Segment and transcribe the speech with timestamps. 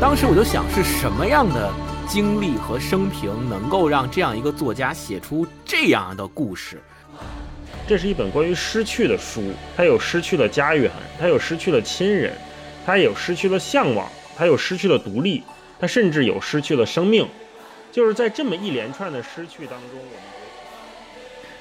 [0.00, 1.72] 当时我就想，是什么样的
[2.08, 6.80] 经历和生平能够让这样一个作家写出这样的故事？
[7.88, 10.88] 这是一本关于失去的书，他有失去了家园，
[11.18, 12.32] 他有失去了亲人，
[12.86, 15.42] 他有失去了向往，他有失去了独立，
[15.80, 17.26] 他甚至有失去了生命。
[17.90, 20.12] 就是在这么一连串的失去当中，我们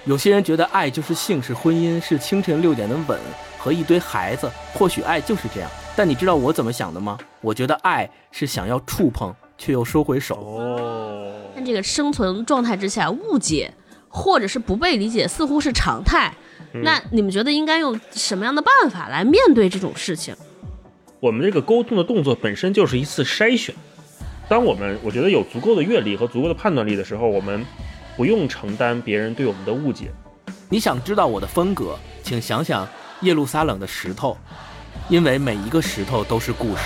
[0.06, 3.20] 有些人觉得爱就是性，是婚姻，是清晨六点的吻
[3.58, 4.48] 和一堆孩子。
[4.76, 7.18] 或许爱就是这样，但你知道我怎么想的吗？
[7.42, 10.36] 我觉得爱是想要触碰却又收回手。
[10.36, 13.74] 哦，在这个生存状态之下，误解
[14.08, 16.32] 或者是不被理解似乎是常态。
[16.84, 20.36] 那你们觉得应该用什么样的办法来面对这种事情？
[21.20, 23.74] 我们这个沟通的动作本身就是一次筛选。
[24.48, 27.66] 当我们我觉得有足够的阅历和足够的判断力的时候，我们
[28.16, 30.12] 不用承担别人对我们的误解。
[30.70, 32.88] 你想知道我的风格，请想想
[33.22, 34.38] 耶路撒冷的石头，
[35.10, 36.82] 因为每一个石头都是故事。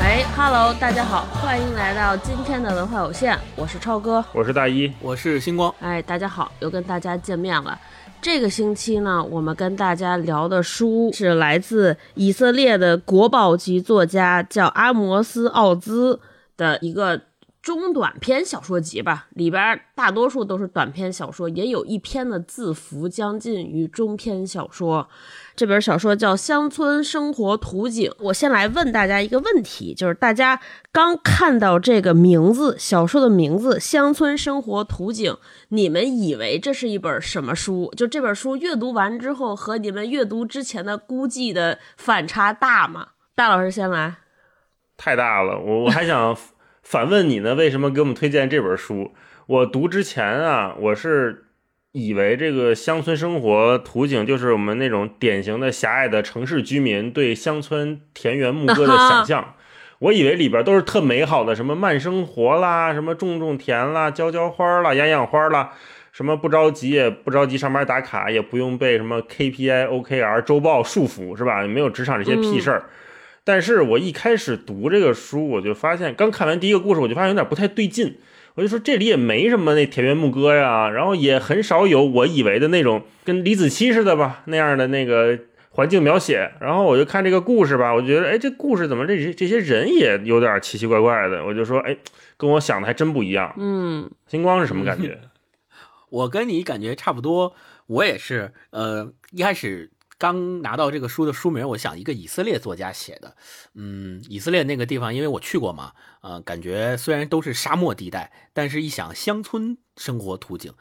[0.00, 5.72] 哎，Hello，大家好，欢迎来到今天的文化有限，我是超哥，我是大一，我是星光。
[5.80, 7.78] 哎，大家好，又跟大家见面了。
[8.20, 16.18] 这个星期呢，我们跟大家聊的书是来自以色列的国宝级作家，叫阿摩斯·奥兹
[16.56, 17.20] 的一个
[17.60, 25.08] 中短篇小说集吧，里边大多数都是短篇小说，也有一篇的字符将近于中篇小说。
[25.56, 28.08] 这本小说叫《乡村生活图景》。
[28.20, 30.60] 我先来问大家一个问题，就是大家
[30.92, 35.32] 刚看到这个名字，小说的名字《乡村生活图景》，
[35.70, 37.92] 你们以为这是一本什么书？
[37.96, 43.08] 就这本书阅读完之后，和你们阅读之前的估计的反差大吗？
[43.34, 44.16] 大老师先来。
[44.96, 46.36] 太大了，我我还想
[46.88, 49.12] 反问你呢，为什么给我们推荐这本书？
[49.44, 51.44] 我读之前啊，我是。
[51.92, 59.54] 以为这个乡村生活图景就是我们那种典型的狭隘的城市居民对乡村田园牧歌的想象，
[60.00, 65.72] 我以为里边都是特美好的，什么慢生活啦，什么种种田啦，浇浇花啦，养养花啦，
[66.12, 71.66] 什么不着急也不着急上班打卡，也不用被什么 KPI、OKR、周报束缚，是吧？
[71.66, 72.84] 没有职场这些屁事儿。
[73.48, 78.18] 但是我一开始读这个书，我就发现，刚看完第一个故事，我就发现有点不太对劲。
[78.56, 85.38] 我就说这里也没什么那田园牧歌呀，然后也很少有我以为的那种跟李子柒似的吧那样的那个
[85.70, 86.52] 环境描写。
[86.60, 91.42] 然后我就看这个故事吧，我觉得哎，这故事怎么这些这些人也有点奇奇怪怪的。
[91.42, 91.96] 我就说哎，
[92.36, 93.54] 跟我想的还真不一样。
[93.56, 95.18] 嗯，星光是什么感觉？
[96.10, 97.54] 我跟你感觉差不多，
[97.86, 98.52] 我也是。
[98.72, 99.90] 呃，一开始。
[100.18, 103.36] 刚拿到这个书的书名，我想一个以色列作家写的，
[103.74, 105.92] 嗯，以色列那个地方，因为我去过嘛，
[106.22, 110.72] 呃，感觉虽然都是沙漠地带，但是一想乡村生活图景，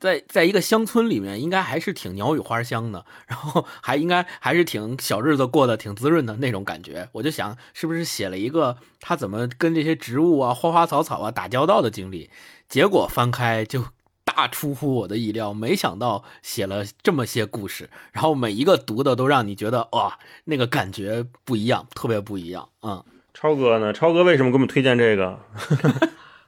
[0.00, 12.30] 在在一个乡村里面，应该还是挺鸟语花香的， 然后还应该还是挺小日子过得挺滋润的那种感觉，我就想是不是写了一个他怎么跟这些植物啊、花花草草啊打交道的经历，
[12.68, 13.86] 结果翻开就。
[14.34, 22.68] 大出乎我的意料，没想到写了这么些故事，然后每一个读的都让你觉得哇，那个感觉不一样，特别不一样。
[22.82, 23.92] 嗯，超哥呢？
[23.92, 25.38] 超哥为什么给我们推荐这个？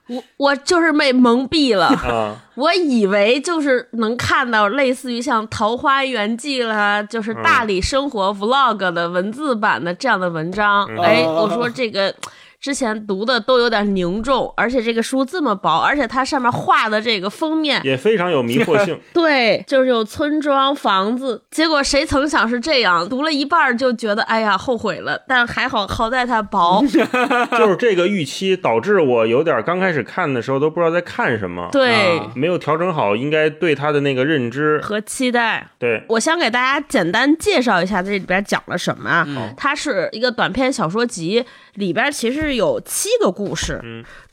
[0.07, 2.45] 我我就是被蒙蔽了 啊！
[2.55, 10.85] 我以为就是能看到类似于像《桃花源记》啦，就是大理生活 vlog 的文字版的这样的文章。
[10.97, 12.13] 哎，我说这个。
[12.59, 18.99] 之前读的都有点凝重，而且这个书这么薄，而且它上面画的这个封面也非常有迷惑性。
[19.13, 23.07] 对，就是有村庄、房子，结果谁曾想是这样？
[23.07, 26.83] 读了一半就觉得哎呀后悔了，但还好好在它薄。
[27.57, 35.69] 就是这个预期导致我有点刚开始看的时候都不知道在看什么，对，没有调整好应该对它的那个认知和期待。
[35.77, 39.27] 对，我先给大家简单介绍一下这里边讲了什么啊？
[39.55, 41.45] 它是一个短篇小说集。
[41.75, 43.79] 里边其实有七个故事，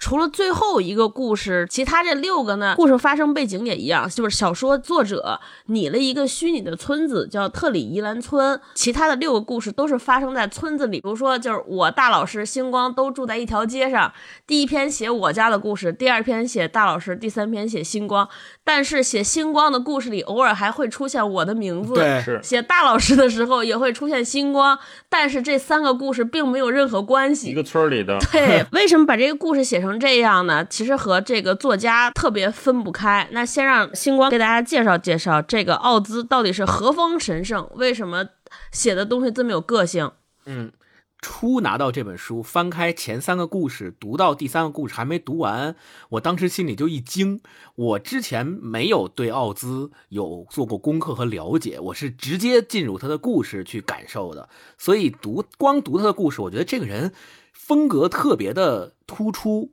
[0.05, 8.61] 除了最后一个故事，其他这六个呢，故事发生背景也一样，就是小说作者拟了一个虚拟的村子，叫特里伊兰村。
[8.75, 14.13] 其他的六个故事都是发生在村子里，比如说，就是我大老师星光都住在一条街上。
[14.47, 18.29] 第一篇写我家的故事，第二篇写大老师，第三篇写星光。
[18.63, 21.95] 但是写星光的故事里，偶尔还会出现我的名字。
[21.95, 27.49] 对，是写大老师的时候也会出现星光，但是这三个故事并没有任何关系。
[27.49, 28.19] 一个村里的。
[28.31, 30.65] 对，为什么把这个故事写成这样呢？
[30.65, 33.29] 其实和这个作家特别分不开。
[33.33, 38.27] 那先让星光给大家介绍介绍这个奥兹到底是何方神圣，为什么
[38.73, 40.13] 写的东西这么有个性？
[40.47, 40.73] 嗯。
[41.21, 45.75] 初拿到这本书，翻开前三个故事，读到第三个故事还没读完，
[46.11, 47.41] 我当时心里就一惊。
[47.77, 54.51] 我之前没有对奥兹有做过功课和了解，我是直接进入他的故事去感受的。
[54.77, 57.15] 所以读光读他的故事，我觉得这个人
[57.55, 59.73] 风格特别的突出，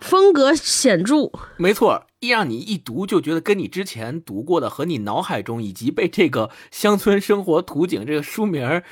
[0.00, 1.30] 风格显著。
[1.56, 8.82] 没错，一让你一读就觉得跟你之前读过的和你脑海中以及被这个乡村生活图景这个书名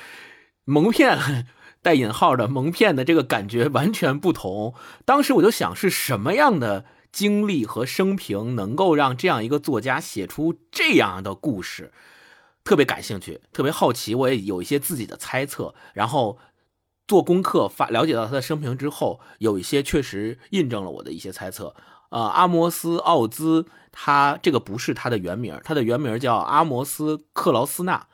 [0.63, 1.47] 蒙骗。
[1.81, 4.73] 带引号的蒙骗的这个感觉完全不同。
[5.05, 11.91] 当时我就想，是什么样的经历和生平能够让这样一个作家写出这样的故事？
[12.63, 14.15] 特别感兴趣，特别好奇。
[14.15, 16.39] 我也有一些自己的猜测，然后
[17.07, 21.75] 做功课，发了解到他的生平之后，有一些确实印证了我的一些猜测。
[22.09, 28.07] 呃，阿摩斯·奥兹，他这个不是他的原名，他的原名叫阿摩斯·克劳斯纳，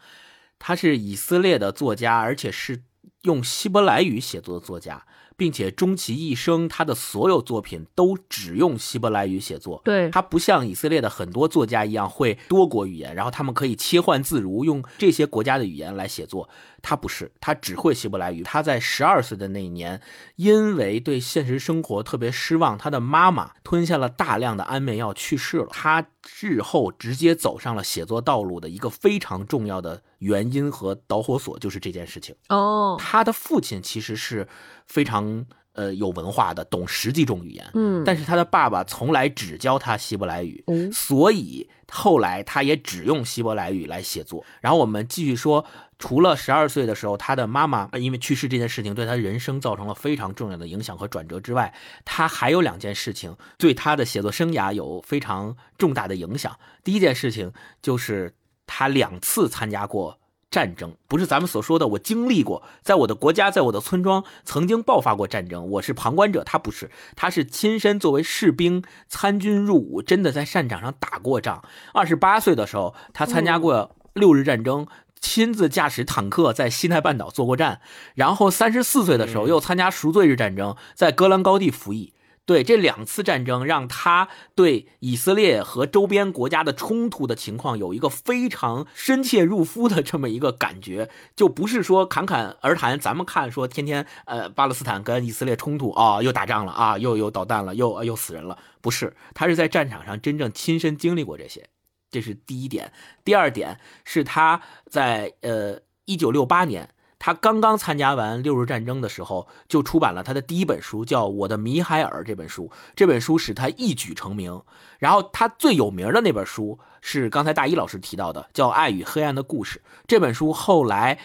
[0.59, 2.83] 他是以色列的作家，而且是。
[3.23, 5.05] 用希伯来语写作的作家，
[5.37, 9.79] 并且终其一生，他的所有作品都只用希伯来语写作。
[9.85, 16.49] 对他不像以色列的很多作家一样会多国语言，然后他们可以切换自如，用这些国家的语言来写作。
[16.81, 18.43] 他不是，他只会希伯来语。
[18.43, 20.01] 他在十二岁的那一年，
[20.35, 25.67] 因为对现实生活特别失望，他的妈妈吞下了大量的安眠药去世了。
[25.71, 26.05] 他
[26.39, 32.35] 日后直接走上了写作道路的一个非常重要的原因和导火索，就是这件事情。
[32.49, 34.47] 哦，他的父亲其实是
[34.87, 35.45] 非常。
[35.73, 44.43] 呃，有文化的，懂十几种语言，嗯，但是他的爸爸从来只教他希伯来语，嗯，所以后来他也只用希伯来语来写作。
[44.59, 45.65] 然后我们继续说，
[45.97, 51.73] 除了十二岁的时候，他的妈妈因为去世这件事情对他人生造成了非常重要的影响和转折之外，
[52.03, 56.57] 他还有两件事情对他的写作生涯有非常重大的影响。
[56.83, 58.35] 第一件事情就是
[58.67, 60.17] 他两次参加过。
[60.51, 66.43] 战争不是咱们所说的，我经历过，在我的国家，在我的村庄曾经爆发过战争，我是旁观者。
[66.43, 71.63] 他不是，他是亲身作为士兵参军入伍，真的在战场上打过仗。
[71.93, 74.85] 二十八岁的时候，他参加过六日战争，
[75.21, 77.79] 亲自驾驶坦克在西奈半岛做过战。
[78.13, 82.13] 然后三十四岁的时候，又参加赎罪日战争，在戈兰高地服役。
[82.45, 92.99] 对这两次战争，让他对以色列和周边国家的冲突的情况有一个非常深切入肤的这么一个感觉，就不是说侃侃而谈。
[92.99, 101.69] 咱们看说天天呃巴勒斯坦跟以色列冲突啊，又打仗了啊，又又导弹了，又又死人了，不是，他是在战场上真正亲身经历过这些，
[102.09, 102.91] 这是第一点。
[103.23, 106.89] 第二点是他在呃一九六八年。
[107.23, 112.71] 他刚刚参加完六日战争的时候，就出版了他的第一本书，叫《我的米海尔》这本书。
[112.95, 114.59] 这本书使他一举成名。
[114.97, 119.77] 然后他最有名的那本书是刚才大一老师提到的，叫《爱与黑暗的故事》。
[120.07, 121.19] 这本书后来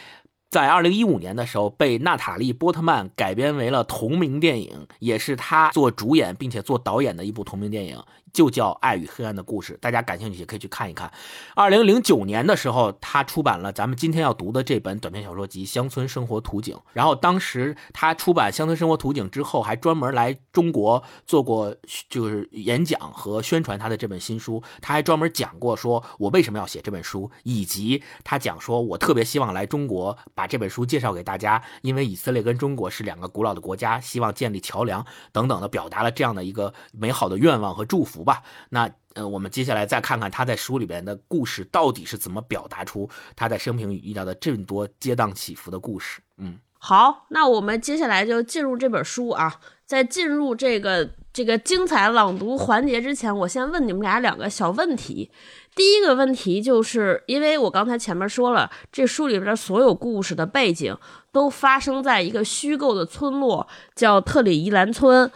[0.50, 7.98] 在二零一五年的时候被娜塔莉波特曼改编为了同名电影，也是他做主演并且做导演的一部同名电影。
[8.36, 11.10] 就叫《爱与黑暗的故事》，大家感兴趣也可以去看一看。
[11.54, 16.76] 二零零九年的时候，他出版了咱们今天要读的这本短篇小说集《乡村生活图景》。
[16.92, 21.74] 然后当时他出版《乡村生活图景》之后，还专门来中国做过
[22.10, 24.62] 就是演讲和宣传他的这本新书。
[24.82, 35.02] 他还专门讲过说我为什么要写这本书，以及他讲说我特别希望来中国把这本书介绍给大家，因为以色列跟中国是两个古老的国家，希望建立桥梁
[35.32, 38.25] 等等的，表达了这样的一个美好的愿望和祝福。
[38.26, 46.20] 吧，那呃，我们接下来再看看他在书里边的故事到底是怎么表达出他在生平遇到的这么多跌宕起伏的故事。
[46.36, 49.60] 嗯，好，那我们接下来就进入这本书啊。
[49.86, 55.30] 在进入这个这个精彩朗读环节之前，我先问你们俩两个小问题。
[55.76, 60.98] 第一个问题就是，因为我刚才前面说了，这书里边所有故事的背景
[61.30, 65.30] 都发生在一个虚构的村落，叫特里伊兰村。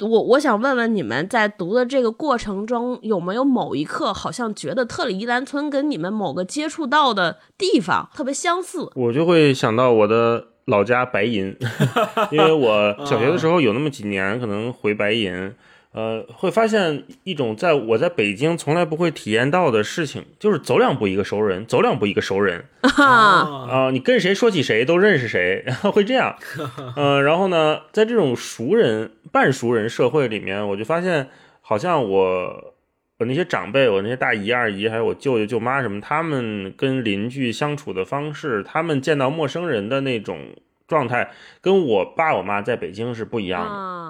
[0.00, 8.90] 我我想问问你们，在读的这个过程中，有没有某一刻好像觉得特里伊兰村跟你们某个接触到的地方特别相似？
[8.94, 11.56] 我就会想到我的老家白银，
[12.30, 15.52] 因为我小学的时候有那么几年可能回白银。
[15.92, 23.90] 呃，会发现一种在我在北京从来不会体验到的事情，就是走两步一个熟人，走两步一个熟人啊！
[23.90, 26.36] 你跟谁说起谁都认识谁，然后会这样。
[26.94, 31.28] 嗯，然后呢，在这种熟人、半熟人社会里面，我就发现，
[31.62, 32.74] 好像我
[33.18, 40.38] 我那些长辈，我那些大姨、二姨，还有我舅舅、舅妈什么，他们跟邻居相处的方式，他们见到陌生人的那种。
[40.88, 41.30] 状态
[41.60, 43.62] 跟我爸我妈在北京是不一样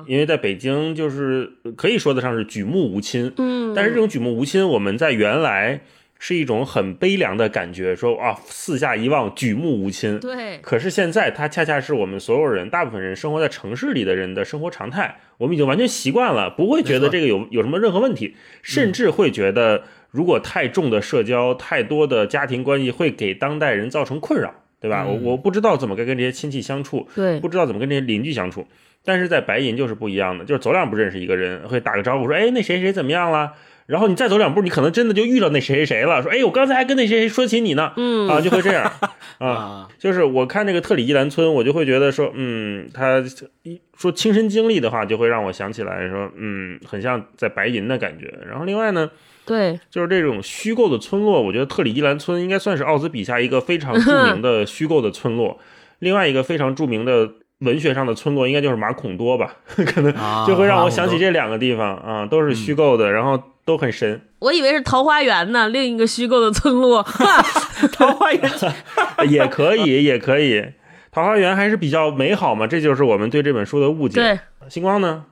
[0.07, 5.81] 的，因为在北京就是可以说得上是举目无亲，嗯，但是这种举目无亲，我们在原来
[6.21, 10.19] 是一种很悲凉的感觉，说啊，四下一望，举目无亲。
[10.19, 15.21] 对，可是现在，它恰恰是我们所有人，大部分人生活在城市里的人的生活常态。
[15.39, 25.07] 我们已经完全习惯了，不会觉得这个有有什么任何问题，甚至会觉得，如果太重的社交、太多的家庭关系，会给当代人造成困扰，对吧？
[25.07, 28.67] 我我不知道怎么该跟这些亲戚相处，对，不知道怎么跟这些邻居相处。
[29.05, 33.53] 但是在白银就是不一样的，就是走两步认识一个人，会打个招呼说，哎，那谁谁怎么样了？
[33.87, 38.85] 然后你再走两步，你可能真的就遇到那谁谁谁了，说，哎，我刚才还跟那谁谁说起你呢，嗯啊，就会这样
[39.39, 39.49] 啊。
[39.49, 43.25] 啊，就是我看那个特里伊兰村，我就会觉得说，嗯，他
[43.63, 48.35] 一说亲身经历的话，就会让我想起来说，嗯，很像在白银的感觉。
[48.47, 49.11] 然后另外呢，
[49.49, 55.59] 对，就是这种虚构的村落，我觉得特里伊兰村应该算是奥兹笔下一个非常著名的虚构的村落。
[55.99, 57.29] 另外一个非常著名的
[57.61, 64.21] 文学上的村落，应该就是马孔多吧， 可能啊就会让我想起这两个地方啊，都是虚构的，然后都很神。
[64.39, 67.03] 我以为是桃花源呢，另一个虚构的村落。
[67.93, 68.51] 桃花源
[69.29, 70.65] 也可以，也可以。
[71.11, 74.21] 桃花源还是比较美好嘛，这就是我们对这本书的误解。
[74.21, 74.39] 对，
[74.69, 75.25] 星光呢？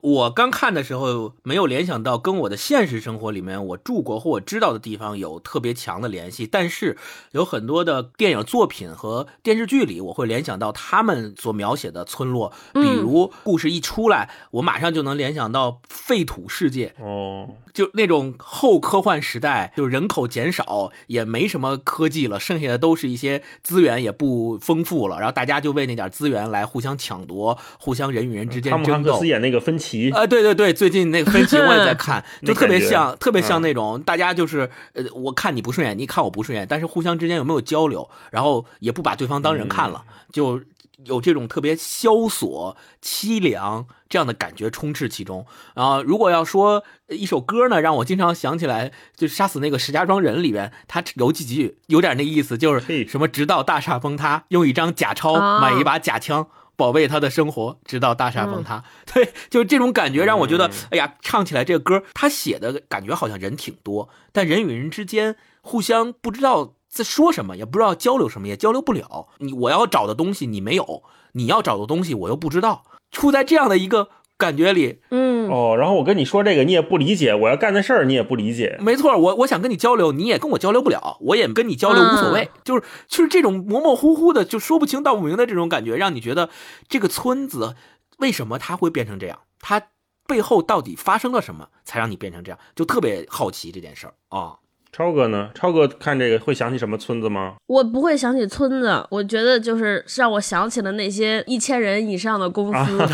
[0.00, 6.96] 我刚看的时候没有联想到跟我的现实生活里面我住过或我知道的地方有特别强的联系，但是
[7.32, 29.26] 有很多的电影作品和电视剧里，我会联想到他们所描写的村落，比如故事一出来，我马上就能联想到废土世界，哦，就那种后科幻时代，就人口减少，也没什么科技了，剩下的都是一些资源也不丰富了，然后大家就为那点资源来互相抢夺，互相人与人之间汤姆汉争斗克斯。
[29.26, 40.60] 演那个芬奇，啊、对对对，最近那个分歧我也在看， 就特别像，特别像嗯那种、大家就是，呃，我看你不顺眼，你看我不顺眼，但是互相之间有没有交流，然后也不把对方当人看了，就
[41.04, 45.46] 有这种特别萧索、凄凉这样的感觉充斥其中。
[45.74, 56.48] 啊、如果要说一首歌呢，让我经常想起来，就《杀死那个石家庄人》里边，他有几句有点那意思，就是嘿什么直到大厦崩塌，用一张假钞啊买一把假枪。
[56.78, 58.84] 保卫他的生活，直到大厦崩塌。
[59.12, 69.26] 对，就是这种感觉让我觉得，嗯哎呀，唱起来这个歌，他写的感觉好像人挺多，但人与人之间互相不知道在说什么，也不知道交流什么，也交流不了。
[69.38, 78.78] 你我要找的东西你没有，你要找的东西我又不知道，处在这样的一个感觉里，嗯，哦，然后我跟你说这个，你也不理解，我要干的事儿你也不理解。
[78.80, 86.50] 没错，我我想跟你交流，你也跟我交流不了，我也跟你交流无所谓，就是就是这种模模糊糊的，就说不清道不明的这种感觉，让你觉得
[86.88, 87.74] 这个村子
[88.18, 89.82] 为什么它会变成这样，它
[90.26, 94.56] 背后到底发生了什么，才让你变成这样，就特别好奇这件事儿啊。
[94.98, 95.48] 超哥呢？
[95.54, 97.54] 超哥看这个会想起什么村子吗？
[97.68, 102.98] 我不会想起村子，我觉得就是让我想起了那些一千人以上的公司，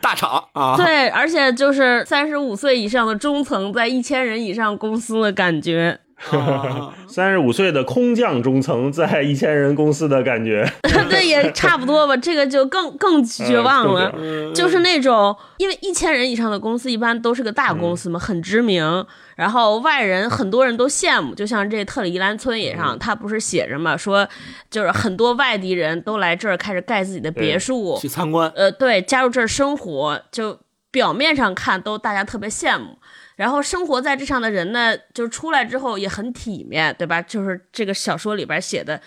[0.00, 6.00] 大厂啊，对，而且就是三十五岁以上的中层在一千人以上公司的感觉。
[6.30, 10.70] 啊 三十五岁的空降中层在一千人公司的感觉，
[11.08, 12.14] 对，也差不多吧。
[12.14, 18.84] 这个就更更绝望了，嗯就是那种，因为一千人以上的公司一般都是个大公司嘛，很知名，
[19.40, 21.34] 然后外人很多人都羡慕。
[21.34, 24.28] 就像这特里伊兰村也上，他不是写着嘛，说
[24.70, 32.98] 就是很多外地人都来这儿开始盖自己的别墅，去参观，呃，对，加入这儿生活，就表面上看都大家特别羡慕。
[33.36, 37.22] 然后生活在这上的人呢，就出来之后也很体面，对吧？
[37.22, 39.00] 就是这个小说里边写的，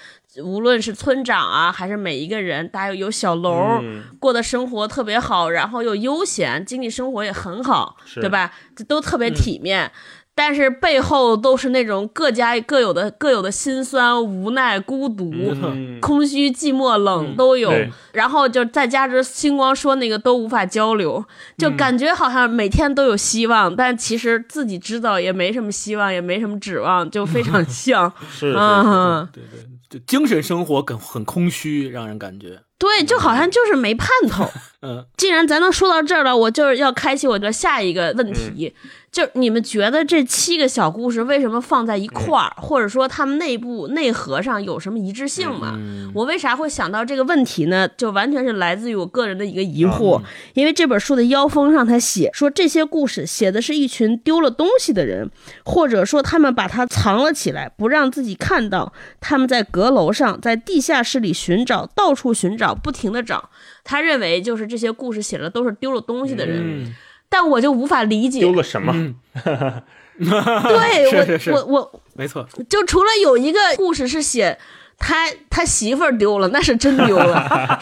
[0.43, 8.51] 无论是村长啊，还是每一个人，大家有小楼，嗯过的生活特别好，然后又悠闲，经济生活也很好，对吧？
[8.75, 9.91] 这都特别体面。
[10.35, 17.69] 但是背后都是那种各家各有的各有的辛酸、无奈、孤独、嗯空虚、寂寞、冷都有。
[17.69, 21.23] 对然后就再加之星光说那个都无法交流，
[21.57, 28.11] 就感觉好像每天都有希望，但其实自己知道也没什么希望，也没什么指望，就非常 像。
[28.31, 34.49] 是是是，嗯，对对，就精神生活很很空虚，让人感觉，对，就好像就是没盼头。
[34.85, 38.73] 嗯，既然咱能说到这儿了，我就是要开启我的下一个问题，
[39.09, 45.79] 就你们觉得这七个小故事为什么放在一块儿，或者说他们内部内核上有什么一致性吗？
[46.13, 47.87] 我为啥会想到这个问题呢？
[47.95, 50.21] 就完全是来自于我个人的一个疑惑，
[50.53, 55.31] 因为这本书的腰封上他写说这些故事写的是一群丢了东西的人，
[55.63, 63.49] 或者说他们把它藏了起来，不让自己看到，他们在阁楼上，在地下室里寻找，到处寻找，不停的找。
[63.83, 66.93] 他认为就是这些故事写的都是丢了东西的人，嗯，
[67.27, 68.41] 但我就无法理解。
[68.41, 68.93] 丢了什么？
[70.19, 74.55] 对是是是我我我没错，就除了有一个故事是写
[74.99, 77.79] 他他媳妇儿丢了，那是真丢了，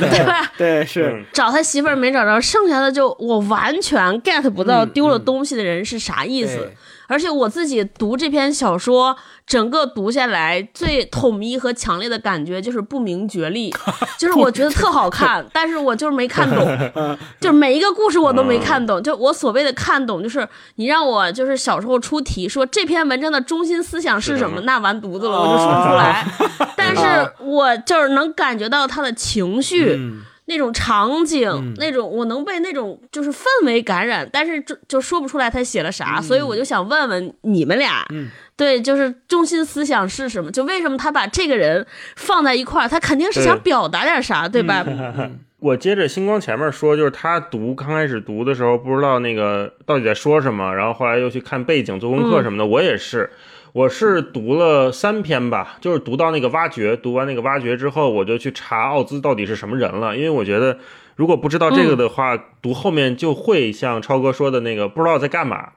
[0.00, 0.50] 对吧？
[0.56, 6.56] 对，是嗯找他媳妇儿没找着，剩下的就我完全 get 不到嗯丢了东西的人是啥意思。
[6.56, 6.76] 对
[7.08, 13.74] 而且我自己读这篇小说，整个读下来最统一和强烈的感觉就是不明觉厉，
[14.18, 16.58] 就是我觉得特好看，但是我就是没看懂，
[17.40, 19.02] 就是每一个故事我都没看懂。
[19.02, 20.46] 就我所谓的看懂，就是
[20.76, 26.26] 你让我就是小时候出题说这篇文章的中心思想是什么，那完犊子了，我就说不出来。
[26.76, 29.96] 但是我就是能感觉到他的情绪。
[29.98, 40.50] 嗯那种场景，嗯那种我能被那种就是氛围感染，但是就就说不出来他写了啥，所以我就想问问你们俩，嗯对，就是中心思想是什么？
[40.50, 41.86] 就为什么他把这个人
[42.16, 44.84] 放在一块儿，他肯定是想表达点啥，对吧？
[45.60, 52.64] 我接着星光前面说，就是他读刚开始读的时候不知道那个到底在说什么，然后后来又去看背景、做功课什么的。
[52.64, 53.28] 我也是，
[53.72, 60.78] 我是读了三篇吧，就是读到那个挖掘，读完那个挖掘之后，我就去查奥兹到底是什么人了，因为我觉得
[61.16, 65.72] 如果不知道这个的话，读后面就会像超哥说的那个不知道在干嘛。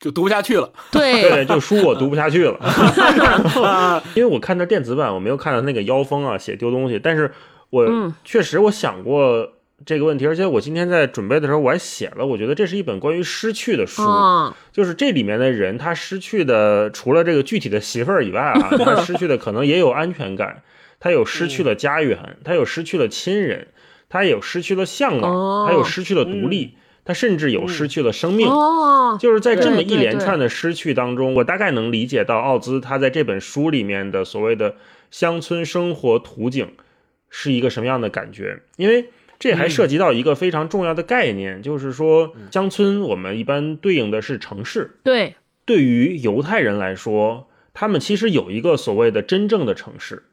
[0.00, 0.70] 就读不下去了。
[0.90, 7.32] 对， 对，就书我读不下去了， 因为我看到电子版，我没有看到那个妖风啊写丢东西，但是
[7.70, 9.50] 我嗯确实我想过
[9.84, 20.62] 这个问题，而且我今天在准备的时候我还写了，我觉得这是一本关于失去的书，嗯，就是这里面的人他失去的除了这个具体的媳妇儿以外啊， 他失去的可能也有安全感，
[21.00, 23.66] 他有失去了家园，他有失去了亲人，
[24.08, 28.48] 他也有失去了向往，哦他有失去了独立，他甚至有失去了生命。
[28.48, 34.76] 哦，就是在这么一连串的失去当中，我大概能理解到奥兹他在这本书里面的所谓的
[35.10, 36.72] 乡村生活图景
[37.28, 50.24] 是一个什么样的感觉，因为这还涉及到一个非常重要的概念，就是说乡村我们一般对应的是城市，对，对于犹太人来说，他们其实有一个所谓的真正的城市，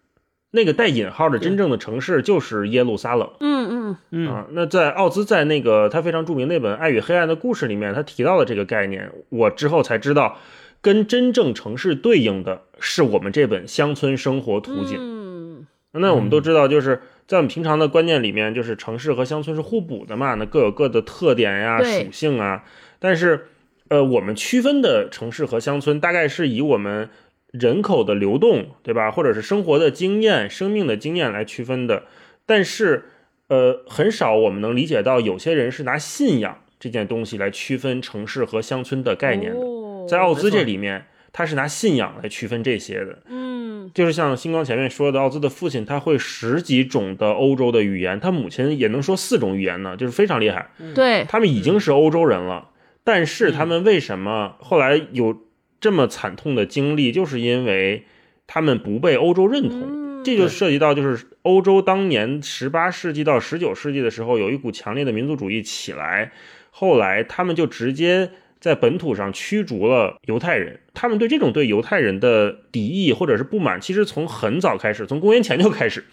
[0.51, 3.29] 那个带引号的真正的城市就是耶路撒冷。
[3.39, 3.98] 嗯嗯。
[4.12, 4.27] 嗯。
[4.27, 10.38] 啊，那在奥兹在那个他非常著名那本《爱与黑暗的故事》里面，他提到了这个概念，我之后才知道，
[10.81, 14.98] 跟真正城市对应的是我们这本乡村生活图景。
[15.00, 22.65] 嗯，那我们都知道，就是在我们平常的观念里面，就是城市和乡村是互补的嘛，那各有各的特点呀、属性啊。
[23.00, 23.45] 但是，
[23.88, 27.09] 呃，我们区分的城市和乡村，大概是以我们
[27.51, 29.09] 人口的流动，对吧？
[29.09, 32.03] 或者是生活的经验、生命的经验来区分的。
[32.45, 33.06] 但是，
[33.47, 39.62] 呃，很少我们能理解到，有些人是拿信仰这件东西来区分城市和乡村的概念的。
[39.62, 43.20] 哦在奥兹这里面，他是拿信仰来区分这些的。
[43.28, 50.70] 嗯就是像星光前面说的，奥兹的父亲他会十几种的欧洲的语言，他母亲也能说四种语言呢，就是非常厉害。
[50.96, 52.70] 对，他们已经是欧洲人了，
[53.04, 55.41] 但是他们为什么后来有
[55.80, 58.06] 这么惨痛的经历，就是因为
[58.48, 59.82] 他们不被欧洲认同。
[59.82, 66.32] 嗯这就涉及到，就是欧洲当年十八世纪到十九世纪的时候，有一股强烈的民族主义起来，
[66.70, 68.30] 后来他们就直接
[68.62, 70.80] 在本土上驱逐了犹太人。
[70.93, 76.06] 他们对这种对犹太人的敌意或者是不满，其实从很早开始，从公元前就开始，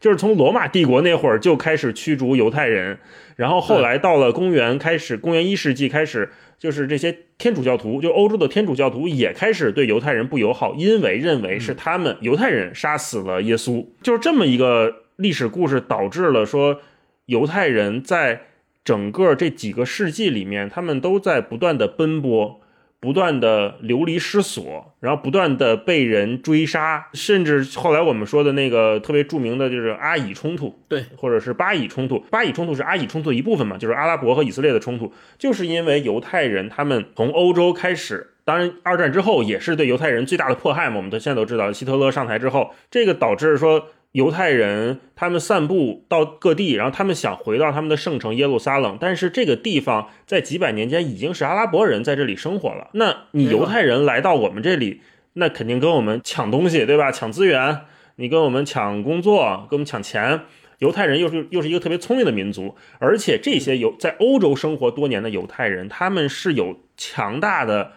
[0.00, 2.98] 就是从罗马帝国那会儿就开始驱逐犹太人，
[3.36, 16.80] 然后后来到了公元开始，公元一世纪开始，就是这些天主教徒，就欧洲的天主教徒也开始对犹太人不友好，因为认为是他们犹太人杀死了耶稣，就是这么一个历史故事，导致了说
[17.26, 18.42] 犹太人在
[18.84, 22.60] 整个这几个世纪里面，他们都在不断的奔波。
[23.02, 32.18] 不断的流离失所，然后不断的被人追杀，甚至后来我们说的那个特别著名的就是阿以冲突，对，或者是巴以冲突。
[32.30, 40.96] 巴以冲突是阿以冲突的一部分嘛，就是阿拉伯和以色列的冲突，就是因为犹太人他们从欧洲开始，当然二战之后也是对犹太人最大的迫害嘛。
[40.96, 52.90] 我们都现在都知道，希特勒上台之后，这个导致说犹太人他们散布到各地，然后他们想回到他们的圣城耶路撒冷，但是这个地方在几百年间已经是阿拉伯人在这里生活了。
[52.94, 55.00] 那你犹太人来到我们这里，
[55.34, 57.12] 那肯定跟我们抢东西，对吧？
[57.12, 57.82] 抢资源，
[58.16, 60.40] 你跟我们抢工作，跟我们抢钱。
[60.78, 67.92] 犹太人又是又是一个特别聪明的民族，而且这些犹在欧洲生活多年的犹太人，他们是有强大的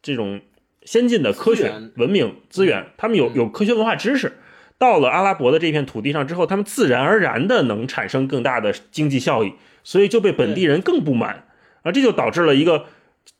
[0.00, 0.40] 这种
[0.82, 4.38] 先进的科学文明资源，他们有有科学文化知识。
[4.82, 9.52] 到了阿拉伯的这片土地上之后，他们自然而然的能产生更大的经济效益，
[9.84, 11.44] 所以就被本地人更不满
[11.82, 12.86] 啊，这就导致了一个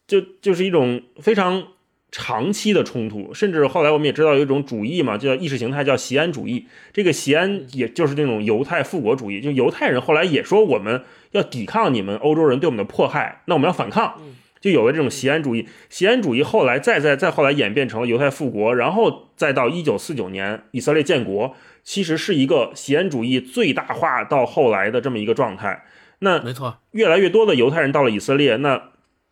[0.07, 1.65] 就就是一种非常
[2.13, 6.69] 长期的冲突，甚至后来我们也知道有一种主义嘛，就叫意识形态，叫锡安主义。
[6.93, 11.03] 这个锡安也就是那种犹太复国主义，就犹太人后来也说我们
[11.33, 14.15] 要抵抗你们欧洲人对我们的迫害，那我们要反抗。
[14.63, 15.69] 就有了这种锡安主义。
[15.91, 25.85] 锡安主义后来再再再后来演变成了犹太复国，然后再到一九四九年以色列建国，其实是一个锡安主义最大化到后来的这么一个状态。
[26.21, 28.91] 那没错，越来越多的犹太人到了以色列，那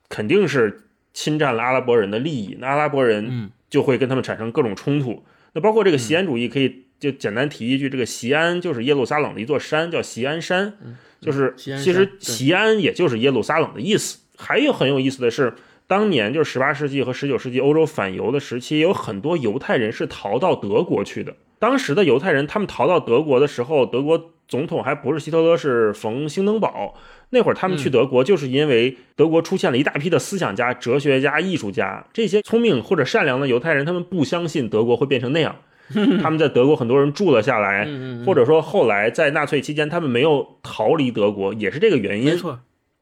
[0.09, 5.25] 肯定是侵占了阿拉伯人的利益，那阿拉伯人嗯就会跟他们产生各种冲突。
[5.53, 10.75] 那包括这个锡安主义，可以就简单提一句，这个锡安就是耶路撒冷的一座山，叫锡安山，
[11.21, 14.19] 就是其实对锡安也就是耶路撒冷的意思。
[14.41, 15.53] 还有很有意思的是，
[15.87, 21.35] 当年就是十八世纪和十九世纪欧洲反犹的时期，有很多犹太人是逃到德国去的。
[21.59, 26.95] 当时的犹太人，他们逃到德国的时候，德国总统还不是希特勒，是冯兴登堡。
[27.33, 35.55] 那会儿他们去德国，就是因为德国出现了一大批的思想家、哲学家、艺术家，这些聪明或者善良的犹太人，他们不相信德国会变成那样。
[36.23, 37.87] 他们在德国很多人住了下来，
[38.25, 42.27] 或者说后来在纳粹期间，他们没有逃离德国，也是这个原因。
[42.27, 42.61] 没错，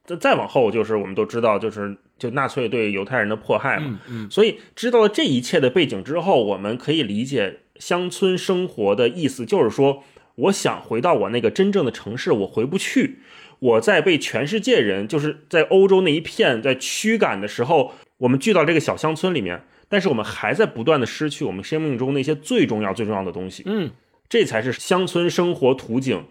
[0.09, 3.99] 再再往后，就是我们都知道，就是就纳粹对犹太人的迫害嘛。
[4.07, 10.03] 嗯嗯，所以知道了这一切的背景之后，我们可以理解乡村生活的意思，就是说，
[10.35, 13.19] 我想回到我那个真正的城市，我回不去。
[13.59, 23.63] 我在被全世界人，就是在欧洲那一片在驱赶的时候，我们聚到这个小乡村里面，但是我们还在不断的失去我们生命中那些最重要、最重要的东西。
[23.65, 23.91] 嗯，
[24.29, 26.23] 这才是乡村生活图景，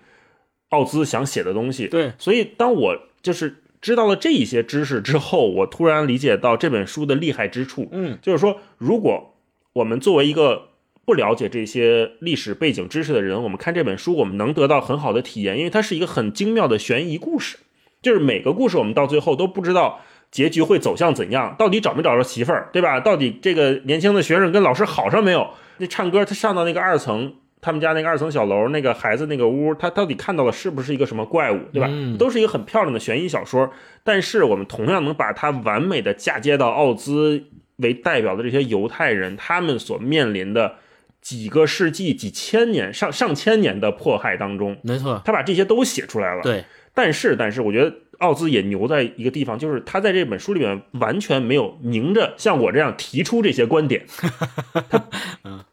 [0.70, 1.86] 奥兹想写的东西。
[1.88, 7.88] 对，所以当我就是知道了这一些知识之后，我突然理解到这本书的厉害之处。
[7.92, 9.34] 嗯，就是说，如果
[9.74, 10.68] 我们作为一个
[11.04, 17.58] 不了解这些历史背景知识的人，我们看这本书，我们能得到很好的体验，因为它是一个很精妙的悬疑故事。
[18.02, 23.00] 就是每个故事，我们到最后都不知道结局会走向怎样，到底找没找着媳妇儿，对吧？
[23.00, 25.50] 到底这个年轻的学生跟老师好上没有？
[25.78, 31.88] 那唱歌，他上到那个二层，他们家那个二层小楼，那个孩子那个屋，他到底看到了是不是一个什么怪物，对吧？
[31.90, 33.70] 嗯都是一个很漂亮的悬疑小说，
[34.04, 37.44] 但是我们同样能把它完美的嫁接到奥兹
[37.76, 40.76] 为代表的这些犹太人，他们所面临的
[41.20, 46.42] 几个世纪、几千年、上上千年的迫害当中，没错，他把这些都写出来了。
[46.42, 54.06] 对，但是，但是，我觉得奥兹也牛在一个地方，就是他在这本书里面完全没有明着像我这样提出这些观点，
[54.88, 55.04] 他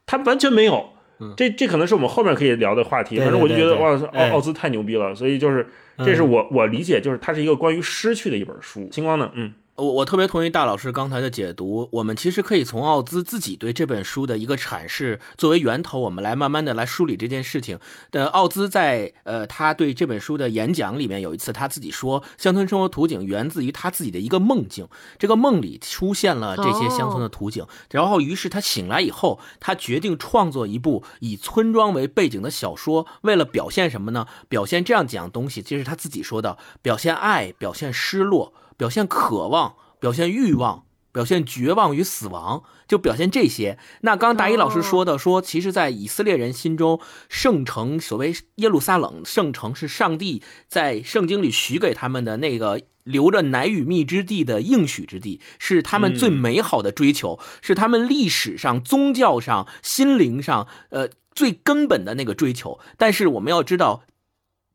[0.06, 0.95] 他完全没有。
[1.38, 3.17] 这这可能是我们后面可以聊的话题。
[3.17, 5.15] 反正我就觉得哇，哎奥奥兹太牛逼了。
[5.15, 5.67] 所以就是，
[5.99, 8.88] 这是我我理解，就是它是一个关于失去的一本书。
[8.91, 9.32] 星光呢？
[9.34, 17.78] 嗯，我我特别同意大老师刚才的解读，我们其实可以从奥兹自己对这本书的一个阐释作为源头，我们来慢慢的来梳理这件事情。
[18.10, 24.88] 的奥兹在呃他对这本书的演讲里面有一次他自己说，乡村生活图景源自于他自己的一个梦境，
[25.20, 34.26] 这个梦里出现了这些乡村的图景，然后于是他醒来以后，他决定创作一部以村庄为背景的小说，为了表现什么呢？
[34.48, 38.54] 表现这样几样东西，这是他自己说的，表现爱，表现失落。
[38.78, 43.78] 表现渴望，表现欲望，表现绝望与死亡，就表现这些。
[44.02, 62.80] 那刚刚大一老师说的，说其实，在以色列人心中，圣城所谓耶路撒冷圣城是上帝在圣经里许给他们的那个留着奶与蜜之地的应许之地，是他们最美好的追求，是他们历史上、宗教上、心灵上，呃，最根本的那个追求。
[62.98, 64.04] 但是我们要知道。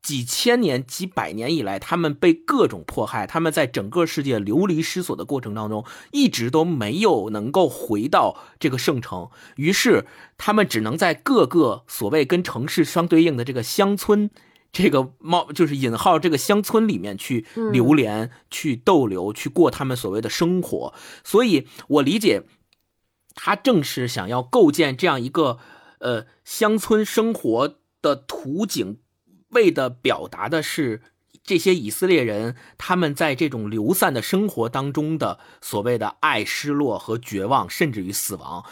[0.03, 10.07] 几千年、几百年以来，他们被各种迫害，他们在整个世界流离失所的过程当中，一直都没有能够回到这个圣城，于是
[10.39, 14.31] 他们只能在各个所谓跟城市相对应的这个乡村，
[14.73, 20.95] 这个冒就是引号这个乡村里面去流连、去逗留、去过他们所谓的生活。
[21.23, 22.45] 所以我理解，
[23.35, 25.59] 他正是想要构建这样一个
[25.99, 28.97] 呃乡村生活的图景。
[29.51, 31.03] 为的表达的是
[31.43, 38.65] 这些以色列人他们在这种流散的生活当中的所谓的爱、失落和绝望，甚至于死亡。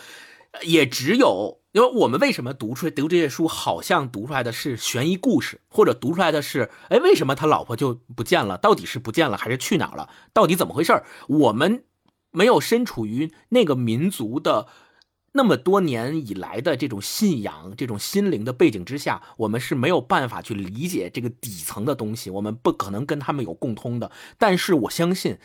[0.63, 8.57] 也只有，因为我们为什么读出来读这些书，好像读出来的是悬疑故事，或者读出来的是，哎，为什么他老婆就不见了？
[8.59, 10.09] 到底是不见了，还是去哪儿了？
[10.33, 11.03] 到底怎么回事？
[11.29, 11.85] 我们
[12.31, 14.69] 没有身处于那个民族的。
[15.33, 24.11] 那么多年以来的这种信仰、这种心灵的背景之下，我们是没有办法去理解这个底层的东西，我们不可能跟他们有共通的。
[24.39, 25.39] 但是我相信，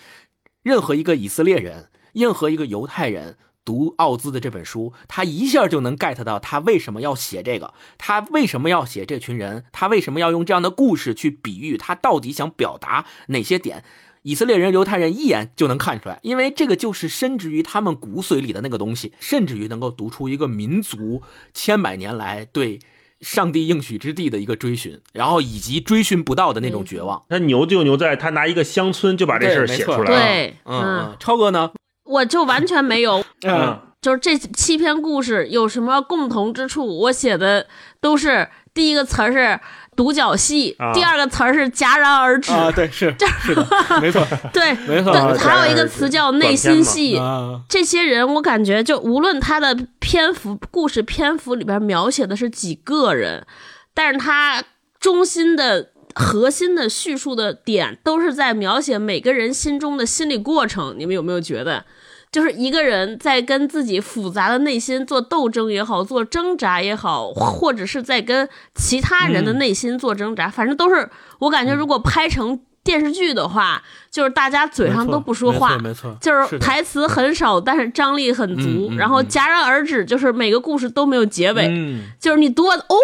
[0.64, 13.84] 任何一个以色列人、任何一个犹太人读奥兹的这本书，他一下就能 get 到他为什么要写这个，他为什么要写这群人，他为什么要用这样的故事去比喻，他到底想表达哪些点。
[14.24, 21.22] 以色列人、犹太人一眼就能看出来，因为这个就是深植于他们骨髓里的那个东西，甚至于能够读出一个民族
[21.54, 22.80] 千百年来对
[23.22, 27.24] 上帝应许之地的一个追寻，然后以及追寻不到的那种绝望。
[27.30, 30.06] 他牛就牛在他拿一个乡村就把这事儿写出来了。
[30.06, 31.72] 对，嗯嗯，超哥呢？
[32.06, 36.86] 我就完全没有， 嗯，就是这七篇故事有什么共同之处？
[36.86, 37.68] 我写的
[38.02, 39.60] 都是第一个词儿是
[39.96, 40.92] 独角戏，啊。
[40.94, 43.66] 第二个词儿是戛然而止，啊，对，是是的，
[44.02, 47.18] 没错， 对，没错，还有一个词叫内心戏。
[47.18, 53.46] 啊，这些人，我感觉就无论他的篇幅、故事篇幅里边描写的是几个人，
[53.94, 54.64] 但是他
[55.00, 60.96] 中心的、核心的叙述的点都是在描写每个人心中的心理过程。
[60.98, 61.86] 你们有没有觉得，
[62.34, 79.28] 就是一个人在跟自己复杂的内心做斗争也好，做挣扎也好，或者是在跟其他人的内心做挣扎，反正都是我感觉，如果拍成电视剧的话，就是大家嘴上都不说话，没错，没错就是台词很少，但是张力很足，然后嗯。
[79.28, 82.96] 戛然而止，就是每个故事都没有结尾，嗯，就是你读完哦，